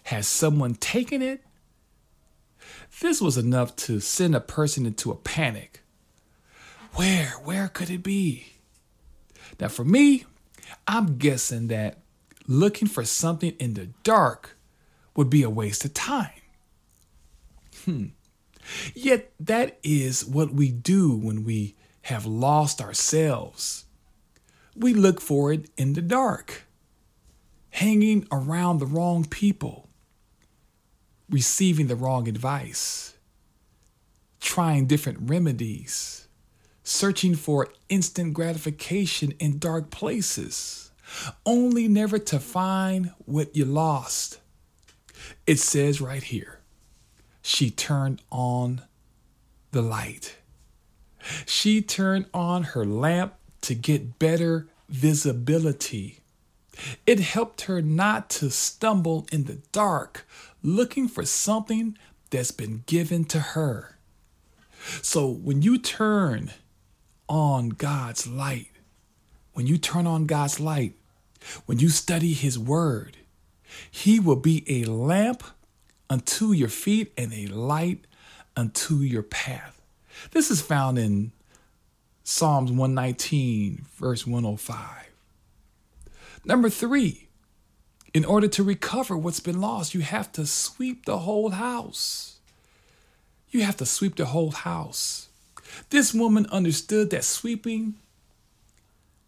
Has 0.03 0.27
someone 0.27 0.73
taken 0.75 1.21
it? 1.21 1.43
This 3.01 3.21
was 3.21 3.37
enough 3.37 3.75
to 3.75 3.99
send 3.99 4.33
a 4.35 4.39
person 4.39 4.85
into 4.85 5.11
a 5.11 5.15
panic. 5.15 5.81
Where, 6.93 7.31
where 7.43 7.67
could 7.67 7.91
it 7.91 8.01
be? 8.01 8.53
Now, 9.59 9.67
for 9.67 9.83
me, 9.83 10.25
I'm 10.87 11.17
guessing 11.17 11.67
that 11.67 11.99
looking 12.47 12.87
for 12.87 13.03
something 13.03 13.51
in 13.59 13.73
the 13.73 13.87
dark 14.03 14.57
would 15.15 15.29
be 15.29 15.43
a 15.43 15.49
waste 15.49 15.83
of 15.85 15.93
time. 15.93 16.29
Hmm. 17.85 18.05
Yet 18.93 19.31
that 19.39 19.77
is 19.83 20.25
what 20.25 20.53
we 20.53 20.71
do 20.71 21.15
when 21.15 21.43
we 21.43 21.75
have 22.03 22.25
lost 22.25 22.81
ourselves. 22.81 23.85
We 24.75 24.93
look 24.93 25.19
for 25.19 25.51
it 25.51 25.69
in 25.77 25.93
the 25.93 26.01
dark, 26.01 26.63
hanging 27.71 28.27
around 28.31 28.79
the 28.79 28.85
wrong 28.85 29.25
people, 29.25 29.89
receiving 31.29 31.87
the 31.87 31.95
wrong 31.95 32.27
advice, 32.27 33.15
trying 34.39 34.85
different 34.85 35.29
remedies, 35.29 36.27
searching 36.83 37.35
for 37.35 37.69
instant 37.89 38.33
gratification 38.33 39.31
in 39.39 39.59
dark 39.59 39.89
places, 39.89 40.86
only 41.45 41.87
never 41.87 42.19
to 42.19 42.39
find 42.39 43.11
what 43.25 43.55
you 43.55 43.65
lost. 43.65 44.39
It 45.45 45.59
says 45.59 46.01
right 46.01 46.23
here, 46.23 46.59
she 47.41 47.71
turned 47.71 48.21
on 48.31 48.81
the 49.71 49.81
light. 49.81 50.37
She 51.45 51.81
turned 51.81 52.25
on 52.33 52.63
her 52.63 52.85
lamp 52.85 53.35
to 53.61 53.75
get 53.75 54.19
better 54.19 54.67
visibility. 54.89 56.19
It 57.05 57.19
helped 57.19 57.61
her 57.61 57.81
not 57.81 58.29
to 58.31 58.49
stumble 58.49 59.27
in 59.31 59.45
the 59.45 59.59
dark 59.71 60.27
looking 60.61 61.07
for 61.07 61.25
something 61.25 61.97
that's 62.29 62.51
been 62.51 62.83
given 62.85 63.25
to 63.25 63.39
her. 63.39 63.97
So 65.01 65.27
when 65.27 65.61
you 65.61 65.77
turn 65.77 66.51
on 67.27 67.69
God's 67.69 68.27
light, 68.27 68.69
when 69.57 69.65
you 69.65 69.79
turn 69.79 70.05
on 70.05 70.27
God's 70.27 70.59
light, 70.59 70.93
when 71.65 71.79
you 71.79 71.89
study 71.89 72.33
His 72.33 72.59
Word, 72.59 73.17
He 73.89 74.19
will 74.19 74.35
be 74.35 74.63
a 74.67 74.87
lamp 74.87 75.43
unto 76.11 76.51
your 76.51 76.69
feet 76.69 77.11
and 77.17 77.33
a 77.33 77.47
light 77.47 78.05
unto 78.55 78.97
your 78.97 79.23
path. 79.23 79.81
This 80.29 80.51
is 80.51 80.61
found 80.61 80.99
in 80.99 81.31
Psalms 82.23 82.69
119, 82.69 83.83
verse 83.95 84.27
105. 84.27 85.09
Number 86.45 86.69
three, 86.69 87.27
in 88.13 88.25
order 88.25 88.47
to 88.49 88.63
recover 88.63 89.17
what's 89.17 89.39
been 89.39 89.59
lost, 89.59 89.95
you 89.95 90.01
have 90.01 90.31
to 90.33 90.45
sweep 90.45 91.05
the 91.05 91.17
whole 91.17 91.49
house. 91.49 92.37
You 93.49 93.63
have 93.63 93.77
to 93.77 93.87
sweep 93.87 94.17
the 94.17 94.25
whole 94.25 94.51
house. 94.51 95.29
This 95.89 96.13
woman 96.13 96.45
understood 96.51 97.09
that 97.09 97.23
sweeping 97.23 97.95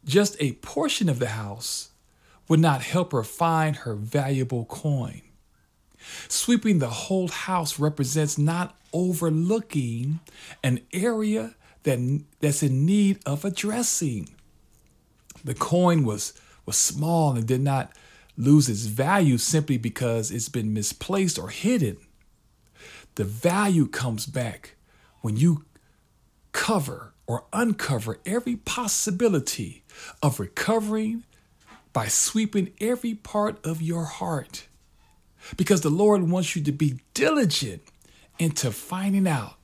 just 0.05 0.35
a 0.39 0.53
portion 0.53 1.09
of 1.09 1.19
the 1.19 1.29
house 1.29 1.89
would 2.47 2.59
not 2.59 2.81
help 2.81 3.11
her 3.11 3.23
find 3.23 3.77
her 3.77 3.95
valuable 3.95 4.65
coin. 4.65 5.21
Sweeping 6.27 6.79
the 6.79 6.89
whole 6.89 7.27
house 7.27 7.79
represents 7.79 8.37
not 8.37 8.75
overlooking 8.93 10.19
an 10.63 10.81
area 10.91 11.55
that, 11.83 12.23
that's 12.39 12.63
in 12.63 12.85
need 12.85 13.19
of 13.25 13.45
addressing. 13.45 14.29
The 15.43 15.53
coin 15.53 16.03
was, 16.03 16.33
was 16.65 16.77
small 16.77 17.35
and 17.35 17.45
did 17.45 17.61
not 17.61 17.91
lose 18.35 18.69
its 18.69 18.85
value 18.85 19.37
simply 19.37 19.77
because 19.77 20.31
it's 20.31 20.49
been 20.49 20.73
misplaced 20.73 21.37
or 21.37 21.49
hidden. 21.49 21.97
The 23.15 23.25
value 23.25 23.87
comes 23.87 24.25
back 24.25 24.75
when 25.21 25.37
you 25.37 25.65
cover 26.51 27.08
or 27.29 27.43
uncover 27.53 28.17
every 28.25 28.55
possibility 28.55 29.83
of 30.23 30.39
recovering 30.39 31.23
by 31.93 32.07
sweeping 32.07 32.71
every 32.81 33.13
part 33.13 33.63
of 33.63 33.83
your 33.83 34.05
heart. 34.05 34.67
Because 35.55 35.81
the 35.81 35.91
Lord 35.91 36.23
wants 36.23 36.55
you 36.55 36.63
to 36.63 36.71
be 36.71 37.01
diligent 37.13 37.83
into 38.39 38.71
finding 38.71 39.27
out 39.27 39.57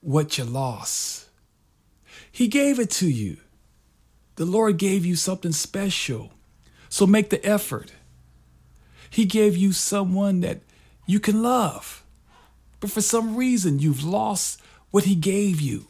what 0.00 0.38
you 0.38 0.44
lost. 0.44 1.28
He 2.30 2.46
gave 2.46 2.78
it 2.78 2.90
to 2.90 3.08
you. 3.08 3.38
The 4.36 4.44
Lord 4.44 4.78
gave 4.78 5.04
you 5.04 5.16
something 5.16 5.50
special. 5.50 6.32
So 6.88 7.04
make 7.04 7.30
the 7.30 7.44
effort. 7.44 7.90
He 9.10 9.24
gave 9.24 9.56
you 9.56 9.72
someone 9.72 10.38
that 10.42 10.60
you 11.04 11.18
can 11.18 11.42
love. 11.42 12.04
But 12.78 12.92
for 12.92 13.00
some 13.00 13.34
reason, 13.34 13.80
you've 13.80 14.04
lost 14.04 14.62
what 14.92 15.02
He 15.02 15.16
gave 15.16 15.60
you. 15.60 15.87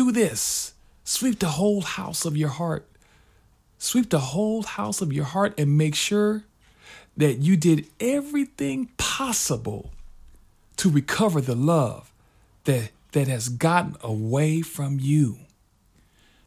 Do 0.00 0.10
this 0.10 0.72
sweep 1.04 1.40
the 1.40 1.48
whole 1.60 1.82
house 1.82 2.24
of 2.24 2.34
your 2.34 2.48
heart. 2.48 2.88
Sweep 3.76 4.08
the 4.08 4.18
whole 4.32 4.62
house 4.62 5.02
of 5.02 5.12
your 5.12 5.26
heart 5.26 5.52
and 5.58 5.76
make 5.76 5.94
sure 5.94 6.44
that 7.18 7.40
you 7.40 7.54
did 7.54 7.86
everything 8.00 8.88
possible 8.96 9.90
to 10.78 10.88
recover 10.88 11.42
the 11.42 11.54
love 11.54 12.10
that, 12.64 12.92
that 13.12 13.28
has 13.28 13.50
gotten 13.50 13.94
away 14.02 14.62
from 14.62 14.96
you. 14.98 15.40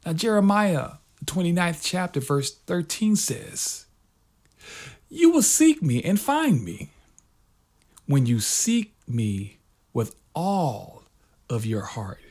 Now, 0.03 0.13
Jeremiah, 0.13 0.93
29th 1.23 1.81
chapter, 1.83 2.21
verse 2.21 2.55
13 2.55 3.15
says, 3.15 3.85
You 5.09 5.29
will 5.29 5.43
seek 5.43 5.83
me 5.83 6.01
and 6.01 6.19
find 6.19 6.65
me 6.65 6.89
when 8.07 8.25
you 8.25 8.39
seek 8.39 8.95
me 9.07 9.59
with 9.93 10.15
all 10.33 11.03
of 11.51 11.67
your 11.67 11.83
heart. 11.83 12.22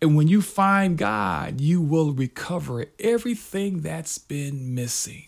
And 0.00 0.16
when 0.16 0.28
you 0.28 0.42
find 0.42 0.98
God, 0.98 1.60
you 1.60 1.80
will 1.80 2.12
recover 2.12 2.86
everything 2.98 3.80
that's 3.80 4.18
been 4.18 4.74
missing. 4.74 5.26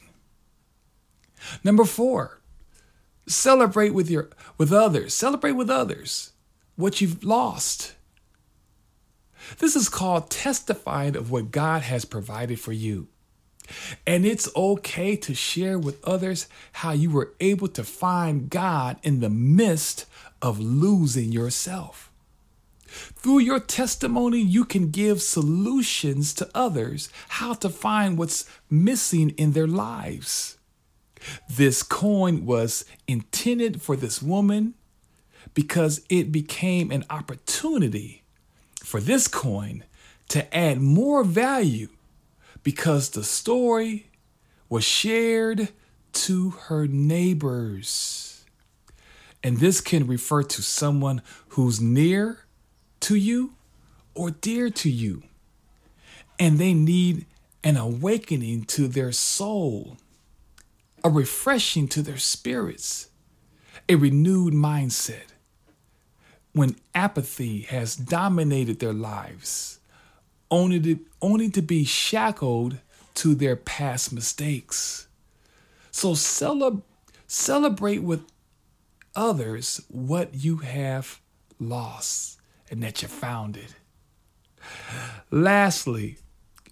Number 1.65 1.85
four, 1.85 2.41
celebrate 3.27 3.95
with 3.95 4.11
your 4.11 4.31
with 4.59 4.73
others. 4.73 5.15
Celebrate 5.15 5.53
with 5.53 5.71
others 5.71 6.33
what 6.77 7.01
you've 7.01 7.25
lost. 7.25 7.95
This 9.59 9.75
is 9.75 9.89
called 9.89 10.31
testifying 10.31 11.17
of 11.17 11.31
what 11.31 11.51
God 11.51 11.83
has 11.83 12.05
provided 12.05 12.61
for 12.61 12.73
you. 12.73 13.09
And 14.07 14.25
it's 14.27 14.55
okay 14.55 15.17
to 15.17 15.35
share 15.35 15.79
with 15.79 16.03
others 16.05 16.49
how 16.73 16.93
you 16.93 17.11
were 17.11 17.35
able 17.41 17.69
to 17.69 17.85
find 17.85 18.51
God 18.51 18.99
in 19.03 19.21
the 19.21 19.31
midst 19.31 20.07
of 20.41 20.59
losing 20.59 21.33
yourself. 21.33 22.12
Through 22.93 23.39
your 23.39 23.59
testimony, 23.59 24.41
you 24.41 24.67
can 24.67 24.91
give 24.91 25.23
solutions 25.23 26.35
to 26.35 26.51
others 26.55 27.09
how 27.29 27.55
to 27.55 27.71
find 27.71 28.19
what's 28.19 28.45
missing 28.69 29.31
in 29.31 29.53
their 29.53 29.67
lives. 29.67 30.59
This 31.49 31.83
coin 31.83 32.45
was 32.45 32.85
intended 33.09 33.81
for 33.81 33.97
this 33.97 34.21
woman 34.21 34.75
because 35.55 36.05
it 36.11 36.31
became 36.31 36.91
an 36.91 37.05
opportunity 37.09 38.25
for 38.83 39.01
this 39.01 39.27
coin 39.27 39.85
to 40.29 40.55
add 40.55 40.81
more 40.81 41.25
value 41.25 41.89
because 42.63 43.11
the 43.11 43.25
story 43.25 44.11
was 44.69 44.85
shared 44.85 45.69
to 46.13 46.51
her 46.51 46.87
neighbors. 46.87 48.45
And 49.43 49.59
this 49.59 49.81
can 49.81 50.07
refer 50.07 50.43
to 50.43 50.63
someone 50.63 51.23
who's 51.49 51.81
near 51.81 52.45
to 53.03 53.17
you 53.17 53.55
or 54.15 54.31
dear 54.31 54.71
to 54.71 54.91
you. 54.91 55.23
And 56.39 56.59
they 56.59 56.75
need 56.75 57.27
an 57.63 57.77
awakening 57.77 58.65
to 58.65 58.89
their 58.89 59.13
soul, 59.13 59.97
a 61.05 61.11
refreshing 61.11 61.89
to 61.89 62.03
their 62.03 62.17
spirits, 62.17 63.09
a 63.89 63.95
renewed 63.95 64.55
mindset. 64.55 65.27
When 66.53 66.77
apathy 66.95 67.61
has 67.63 67.97
dominated 67.97 68.79
their 68.79 68.93
lives, 68.93 69.79
only 70.51 70.81
to, 70.81 70.99
only 71.23 71.49
to 71.51 71.63
be 71.63 71.85
shackled 71.85 72.79
to 73.15 73.35
their 73.35 73.57
past 73.57 74.13
mistakes. 74.13 75.07
So 75.91 76.13
celeb- 76.13 76.83
celebrate 77.27 78.03
with 78.03 78.25
others 79.15 79.81
what 79.89 80.35
you 80.35 80.59
have 80.59 81.21
lost 81.59 82.42
and 82.73 82.83
that 82.83 83.03
you 83.03 83.07
found 83.09 83.57
it. 83.57 83.75
Lastly, 85.31 86.17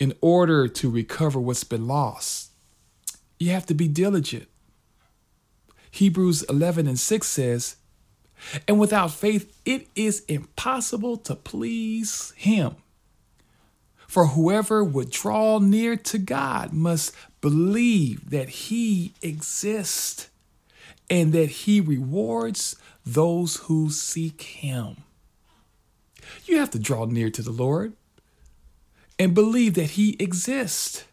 in 0.00 0.14
order 0.22 0.66
to 0.66 0.90
recover 0.90 1.38
what's 1.38 1.62
been 1.62 1.86
lost, 1.86 2.50
you 3.38 3.50
have 3.50 3.66
to 3.66 3.74
be 3.74 3.86
diligent. 3.86 4.48
Hebrews 5.90 6.42
11 6.44 6.86
and 6.86 6.98
6 6.98 7.26
says, 7.26 7.76
And 8.66 8.80
without 8.80 9.10
faith, 9.10 9.54
it 9.66 9.88
is 9.94 10.24
impossible 10.24 11.18
to 11.18 11.36
please 11.36 12.32
Him. 12.36 12.76
For 14.08 14.28
whoever 14.28 14.82
would 14.82 15.10
draw 15.10 15.58
near 15.58 15.96
to 15.96 16.18
God 16.18 16.72
must 16.72 17.14
believe 17.42 18.30
that 18.30 18.48
He 18.48 19.12
exists 19.20 20.30
and 21.10 21.32
that 21.34 21.50
He 21.50 21.80
rewards 21.80 22.76
those 23.04 23.56
who 23.56 23.90
seek 23.90 24.40
Him. 24.40 24.96
You 26.46 26.58
have 26.58 26.70
to 26.70 26.78
draw 26.78 27.04
near 27.06 27.30
to 27.30 27.42
the 27.42 27.50
Lord. 27.52 27.94
and 29.18 29.34
believe 29.34 29.74
that 29.74 29.90
He 29.90 30.16
exists. 30.18 31.04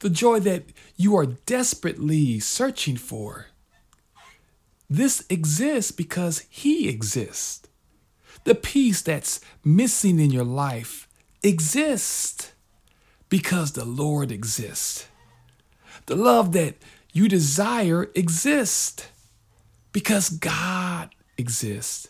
The 0.00 0.10
joy 0.10 0.38
that 0.40 0.64
you 0.96 1.16
are 1.16 1.24
desperately 1.24 2.38
searching 2.40 2.98
for. 2.98 3.46
This 4.90 5.24
exists 5.30 5.92
because 5.92 6.44
He 6.50 6.90
exists. 6.90 7.66
The 8.44 8.54
peace 8.54 9.00
that's 9.00 9.40
missing 9.64 10.20
in 10.20 10.30
your 10.30 10.44
life 10.44 11.08
exists 11.42 12.52
because 13.30 13.72
the 13.72 13.86
Lord 13.86 14.30
exists. 14.30 15.08
The 16.04 16.16
love 16.16 16.52
that 16.52 16.74
you 17.14 17.28
desire 17.28 18.10
exists 18.14 19.08
because 19.90 20.28
God 20.28 21.14
exists. 21.38 22.08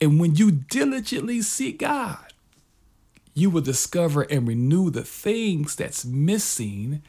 And 0.00 0.20
when 0.20 0.34
you 0.34 0.50
diligently 0.50 1.42
seek 1.42 1.78
God, 1.80 2.32
you 3.34 3.50
will 3.50 3.62
discover 3.62 4.22
and 4.22 4.48
renew 4.48 4.90
the 4.90 5.04
things 5.04 5.76
that's 5.76 6.04
missing 6.04 7.02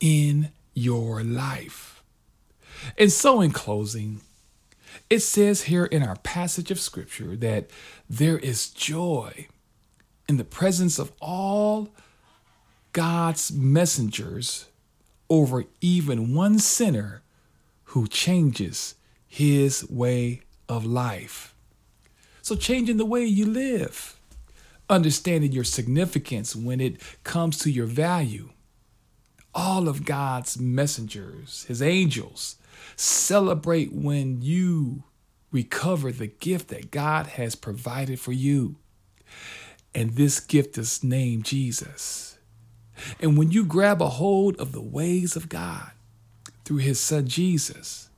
in 0.00 0.50
your 0.74 1.22
life. 1.22 2.02
And 2.96 3.10
so, 3.12 3.40
in 3.40 3.50
closing, 3.50 4.20
it 5.10 5.20
says 5.20 5.62
here 5.62 5.84
in 5.84 6.02
our 6.02 6.16
passage 6.16 6.70
of 6.70 6.80
scripture 6.80 7.36
that 7.36 7.70
there 8.08 8.38
is 8.38 8.70
joy 8.70 9.46
in 10.28 10.36
the 10.36 10.44
presence 10.44 10.98
of 10.98 11.12
all 11.20 11.90
God's 12.92 13.52
messengers 13.52 14.66
over 15.28 15.64
even 15.80 16.34
one 16.34 16.58
sinner 16.58 17.22
who 17.84 18.06
changes 18.06 18.94
his 19.26 19.88
way 19.88 20.42
of 20.68 20.84
life. 20.84 21.51
So, 22.42 22.56
changing 22.56 22.96
the 22.96 23.06
way 23.06 23.24
you 23.24 23.46
live, 23.46 24.18
understanding 24.90 25.52
your 25.52 25.64
significance 25.64 26.56
when 26.56 26.80
it 26.80 27.00
comes 27.22 27.58
to 27.60 27.70
your 27.70 27.86
value. 27.86 28.50
All 29.54 29.88
of 29.88 30.04
God's 30.04 30.58
messengers, 30.58 31.64
his 31.68 31.80
angels, 31.80 32.56
celebrate 32.96 33.92
when 33.92 34.42
you 34.42 35.04
recover 35.52 36.10
the 36.10 36.26
gift 36.26 36.68
that 36.68 36.90
God 36.90 37.26
has 37.26 37.54
provided 37.54 38.18
for 38.18 38.32
you. 38.32 38.76
And 39.94 40.16
this 40.16 40.40
gift 40.40 40.76
is 40.78 41.04
named 41.04 41.44
Jesus. 41.44 42.38
And 43.20 43.36
when 43.36 43.50
you 43.50 43.64
grab 43.64 44.02
a 44.02 44.08
hold 44.08 44.56
of 44.56 44.72
the 44.72 44.82
ways 44.82 45.36
of 45.36 45.48
God 45.48 45.92
through 46.64 46.78
his 46.78 46.98
son 46.98 47.26
Jesus, 47.28 48.08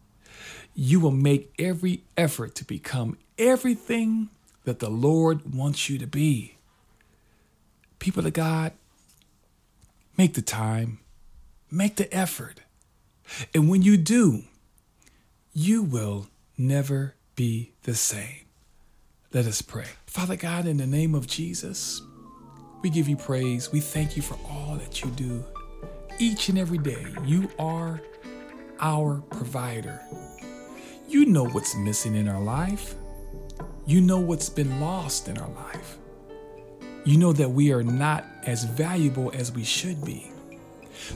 you 0.74 1.00
will 1.00 1.10
make 1.10 1.52
every 1.58 2.02
effort 2.16 2.54
to 2.56 2.64
become 2.64 3.16
everything 3.38 4.28
that 4.64 4.80
the 4.80 4.90
Lord 4.90 5.54
wants 5.54 5.88
you 5.88 5.98
to 5.98 6.06
be. 6.06 6.56
People 7.98 8.26
of 8.26 8.32
God, 8.32 8.72
make 10.16 10.34
the 10.34 10.42
time, 10.42 10.98
make 11.70 11.96
the 11.96 12.12
effort. 12.14 12.60
And 13.54 13.68
when 13.68 13.82
you 13.82 13.96
do, 13.96 14.42
you 15.52 15.82
will 15.82 16.28
never 16.58 17.14
be 17.36 17.72
the 17.84 17.94
same. 17.94 18.40
Let 19.32 19.46
us 19.46 19.62
pray. 19.62 19.86
Father 20.06 20.36
God, 20.36 20.66
in 20.66 20.76
the 20.76 20.86
name 20.86 21.14
of 21.14 21.26
Jesus, 21.26 22.02
we 22.82 22.90
give 22.90 23.08
you 23.08 23.16
praise. 23.16 23.72
We 23.72 23.80
thank 23.80 24.16
you 24.16 24.22
for 24.22 24.38
all 24.48 24.76
that 24.76 25.02
you 25.02 25.10
do. 25.10 25.44
Each 26.18 26.48
and 26.48 26.58
every 26.58 26.78
day, 26.78 27.06
you 27.24 27.50
are 27.58 28.00
our 28.80 29.22
provider. 29.30 30.00
You 31.08 31.26
know 31.26 31.46
what's 31.46 31.76
missing 31.76 32.14
in 32.14 32.28
our 32.28 32.40
life. 32.40 32.94
You 33.86 34.00
know 34.00 34.18
what's 34.18 34.48
been 34.48 34.80
lost 34.80 35.28
in 35.28 35.38
our 35.38 35.50
life. 35.50 35.98
You 37.04 37.18
know 37.18 37.32
that 37.34 37.50
we 37.50 37.72
are 37.72 37.82
not 37.82 38.24
as 38.44 38.64
valuable 38.64 39.30
as 39.34 39.52
we 39.52 39.64
should 39.64 40.02
be. 40.04 40.30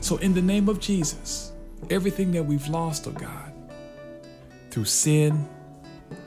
So, 0.01 0.17
in 0.17 0.33
the 0.35 0.41
name 0.41 0.69
of 0.69 0.79
Jesus, 0.79 1.51
everything 1.89 2.31
that 2.33 2.43
we've 2.43 2.67
lost, 2.67 3.07
oh 3.07 3.11
God, 3.11 3.51
through 4.69 4.85
sin, 4.85 5.49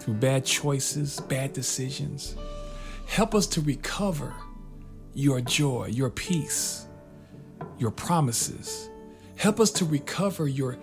through 0.00 0.14
bad 0.14 0.44
choices, 0.44 1.20
bad 1.20 1.52
decisions, 1.52 2.34
help 3.06 3.34
us 3.34 3.46
to 3.48 3.60
recover 3.60 4.34
your 5.14 5.40
joy, 5.40 5.86
your 5.86 6.10
peace, 6.10 6.86
your 7.78 7.92
promises. 7.92 8.88
Help 9.36 9.60
us 9.60 9.70
to 9.72 9.84
recover 9.84 10.48
your 10.48 10.76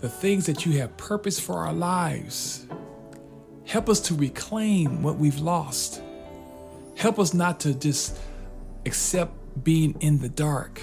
the 0.00 0.08
things 0.08 0.46
that 0.46 0.64
you 0.64 0.78
have 0.78 0.96
purpose 0.96 1.38
for 1.38 1.56
our 1.56 1.72
lives. 1.72 2.66
Help 3.66 3.88
us 3.88 4.00
to 4.00 4.14
reclaim 4.14 5.02
what 5.02 5.16
we've 5.16 5.38
lost. 5.38 6.02
Help 6.96 7.18
us 7.18 7.34
not 7.34 7.60
to 7.60 7.74
just 7.74 8.18
accept 8.86 9.32
being 9.62 9.94
in 10.00 10.18
the 10.18 10.28
dark. 10.28 10.80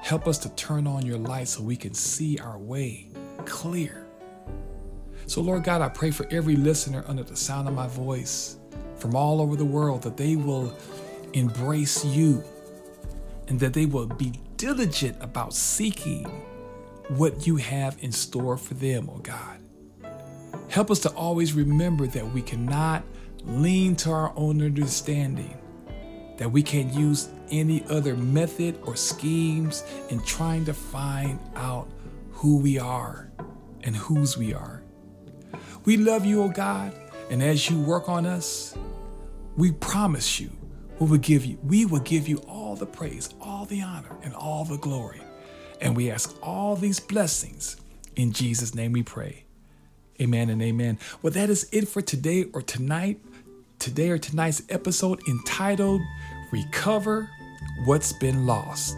Help 0.00 0.26
us 0.26 0.38
to 0.38 0.48
turn 0.50 0.86
on 0.86 1.04
your 1.04 1.18
light 1.18 1.48
so 1.48 1.62
we 1.62 1.76
can 1.76 1.92
see 1.94 2.38
our 2.38 2.58
way 2.58 3.08
clear. 3.44 4.06
So, 5.26 5.40
Lord 5.40 5.64
God, 5.64 5.80
I 5.80 5.88
pray 5.88 6.10
for 6.10 6.26
every 6.30 6.56
listener 6.56 7.04
under 7.06 7.22
the 7.22 7.36
sound 7.36 7.68
of 7.68 7.74
my 7.74 7.86
voice 7.86 8.56
from 8.96 9.14
all 9.14 9.40
over 9.40 9.56
the 9.56 9.64
world 9.64 10.02
that 10.02 10.16
they 10.16 10.36
will 10.36 10.76
embrace 11.32 12.04
you 12.04 12.42
and 13.48 13.58
that 13.60 13.72
they 13.72 13.86
will 13.86 14.06
be 14.06 14.32
diligent 14.56 15.16
about 15.20 15.54
seeking 15.54 16.26
what 17.08 17.46
you 17.46 17.56
have 17.56 17.96
in 18.00 18.12
store 18.12 18.56
for 18.56 18.74
them, 18.74 19.10
oh 19.12 19.18
God. 19.18 19.58
Help 20.68 20.90
us 20.90 21.00
to 21.00 21.10
always 21.10 21.52
remember 21.52 22.06
that 22.06 22.32
we 22.32 22.42
cannot 22.42 23.04
lean 23.44 23.96
to 23.96 24.10
our 24.10 24.32
own 24.36 24.62
understanding, 24.62 25.56
that 26.38 26.50
we 26.50 26.62
can't 26.62 26.92
use 26.94 27.28
any 27.50 27.84
other 27.88 28.16
method 28.16 28.78
or 28.82 28.96
schemes 28.96 29.84
in 30.08 30.20
trying 30.22 30.64
to 30.64 30.72
find 30.72 31.38
out 31.56 31.88
who 32.30 32.56
we 32.56 32.78
are 32.78 33.30
and 33.82 33.94
whose 33.94 34.38
we 34.38 34.54
are. 34.54 34.82
We 35.84 35.96
love 35.96 36.24
you, 36.24 36.42
oh 36.42 36.48
God, 36.48 36.94
and 37.30 37.42
as 37.42 37.68
you 37.68 37.78
work 37.80 38.08
on 38.08 38.24
us, 38.24 38.76
we 39.56 39.72
promise 39.72 40.40
you 40.40 40.50
we 40.98 41.06
will 41.08 41.18
give 41.18 41.44
you 41.44 41.58
we 41.64 41.84
will 41.84 42.00
give 42.00 42.28
you 42.28 42.38
all 42.48 42.76
the 42.76 42.86
praise, 42.86 43.34
all 43.40 43.64
the 43.64 43.82
honor, 43.82 44.16
and 44.22 44.34
all 44.34 44.64
the 44.64 44.78
glory. 44.78 45.20
And 45.82 45.96
we 45.96 46.10
ask 46.10 46.34
all 46.42 46.76
these 46.76 47.00
blessings 47.00 47.76
in 48.14 48.32
Jesus' 48.32 48.74
name 48.74 48.92
we 48.92 49.02
pray. 49.02 49.44
Amen 50.20 50.48
and 50.48 50.62
amen. 50.62 50.98
Well, 51.20 51.32
that 51.32 51.50
is 51.50 51.68
it 51.72 51.88
for 51.88 52.00
today 52.00 52.44
or 52.52 52.62
tonight. 52.62 53.20
Today 53.80 54.10
or 54.10 54.18
tonight's 54.18 54.62
episode 54.68 55.20
entitled 55.26 56.00
Recover 56.52 57.28
What's 57.84 58.12
Been 58.12 58.46
Lost. 58.46 58.96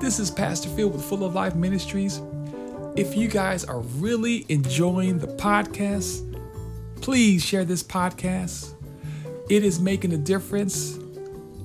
This 0.00 0.18
is 0.18 0.30
Pastor 0.30 0.68
Phil 0.68 0.90
with 0.90 1.02
Full 1.02 1.24
of 1.24 1.34
Life 1.34 1.54
Ministries. 1.54 2.20
If 2.94 3.16
you 3.16 3.28
guys 3.28 3.64
are 3.64 3.80
really 3.80 4.44
enjoying 4.50 5.18
the 5.18 5.28
podcast, 5.28 6.24
please 7.00 7.42
share 7.42 7.64
this 7.64 7.82
podcast. 7.82 8.74
It 9.48 9.64
is 9.64 9.80
making 9.80 10.12
a 10.12 10.18
difference. 10.18 10.98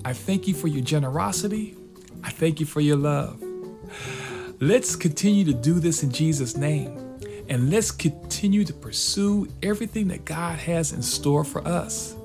I 0.06 0.14
thank 0.14 0.48
you 0.48 0.54
for 0.54 0.70
your 0.70 0.84
generosity. 0.84 1.76
I 2.24 2.30
thank 2.30 2.62
you 2.62 2.66
for 2.66 2.80
your 2.80 2.96
love. 2.96 3.44
Let's 4.64 4.96
continue 4.96 5.44
to 5.44 5.54
do 5.54 5.82
this 5.82 6.04
in 6.04 6.12
Jesus' 6.14 6.56
name. 6.56 7.20
And 7.50 7.70
let's 7.70 7.92
continue 7.92 8.64
to 8.64 8.74
pursue 8.74 9.46
everything 9.62 10.08
that 10.08 10.24
God 10.24 10.58
has 10.58 10.94
in 10.94 11.02
store 11.02 11.44
for 11.44 11.68
us. 11.68 12.16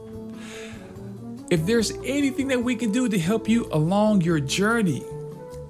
If 1.51 1.66
there's 1.66 1.91
anything 2.05 2.47
that 2.47 2.62
we 2.62 2.76
can 2.76 2.93
do 2.93 3.09
to 3.09 3.18
help 3.18 3.49
you 3.49 3.66
along 3.72 4.20
your 4.20 4.39
journey, 4.39 5.03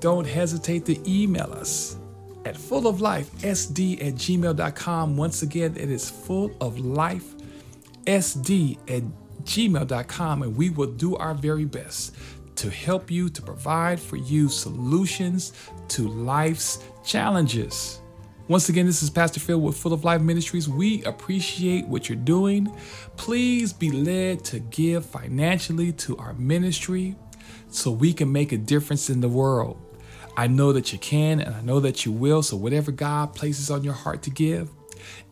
don't 0.00 0.26
hesitate 0.26 0.84
to 0.84 1.10
email 1.10 1.50
us 1.54 1.96
at 2.44 2.54
fulloflifesd 2.54 4.06
at 4.06 4.14
gmail.com. 4.16 5.16
Once 5.16 5.40
again, 5.40 5.74
it 5.74 5.90
is 5.90 6.10
full 6.10 6.54
of 6.60 6.78
life 6.78 7.32
sd 8.04 8.76
at 8.90 9.04
gmail.com, 9.44 10.42
and 10.42 10.54
we 10.54 10.68
will 10.68 10.92
do 10.92 11.16
our 11.16 11.32
very 11.32 11.64
best 11.64 12.14
to 12.56 12.68
help 12.68 13.10
you 13.10 13.30
to 13.30 13.40
provide 13.40 13.98
for 13.98 14.16
you 14.16 14.48
solutions 14.48 15.54
to 15.88 16.08
life's 16.08 16.82
challenges. 17.04 18.00
Once 18.48 18.68
again, 18.68 18.86
this 18.86 19.02
is 19.02 19.10
Pastor 19.10 19.40
Phil 19.40 19.60
with 19.60 19.76
Full 19.76 19.92
of 19.92 20.04
Life 20.04 20.22
Ministries. 20.22 20.68
We 20.68 21.04
appreciate 21.04 21.86
what 21.86 22.08
you're 22.08 22.16
doing. 22.16 22.72
Please 23.16 23.72
be 23.72 23.90
led 23.90 24.44
to 24.46 24.58
give 24.58 25.04
financially 25.04 25.92
to 25.92 26.16
our 26.16 26.32
ministry 26.34 27.14
so 27.68 27.90
we 27.90 28.12
can 28.12 28.32
make 28.32 28.52
a 28.52 28.56
difference 28.56 29.10
in 29.10 29.20
the 29.20 29.28
world. 29.28 29.78
I 30.36 30.46
know 30.46 30.72
that 30.72 30.92
you 30.92 30.98
can 30.98 31.40
and 31.40 31.54
I 31.54 31.60
know 31.60 31.80
that 31.80 32.06
you 32.06 32.12
will. 32.12 32.42
So, 32.42 32.56
whatever 32.56 32.92
God 32.92 33.34
places 33.34 33.70
on 33.70 33.84
your 33.84 33.92
heart 33.92 34.22
to 34.22 34.30
give, 34.30 34.70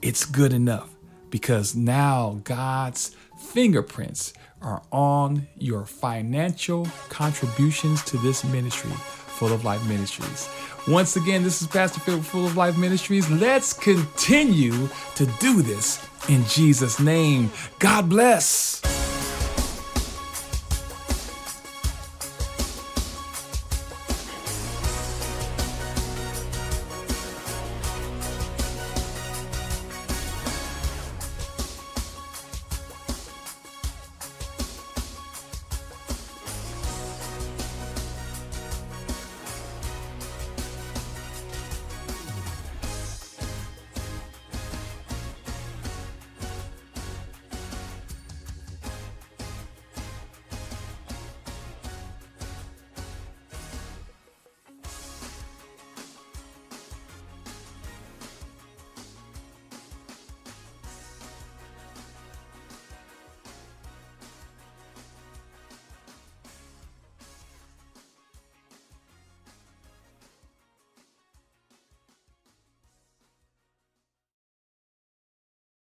it's 0.03 0.25
good 0.25 0.53
enough 0.53 0.95
because 1.31 1.75
now 1.75 2.41
God's 2.45 3.15
fingerprints 3.39 4.33
are 4.63 4.83
on 4.91 5.47
your 5.57 5.87
financial 5.87 6.87
contributions 7.09 8.03
to 8.05 8.17
this 8.19 8.43
ministry, 8.45 8.93
Full 9.37 9.53
of 9.53 9.65
Life 9.65 9.87
Ministries. 9.87 10.49
Once 10.89 11.17
again, 11.17 11.43
this 11.43 11.61
is 11.61 11.69
Pastor 11.69 12.01
Phil, 12.01 12.23
Full 12.23 12.47
of 12.47 12.57
Life 12.57 12.79
Ministries. 12.79 13.29
Let's 13.31 13.73
continue 13.73 14.89
to 15.17 15.27
do 15.41 15.63
this 15.63 16.07
in 16.29 16.45
Jesus' 16.47 16.99
name. 16.99 17.51
God 17.79 18.09
bless. 18.09 18.96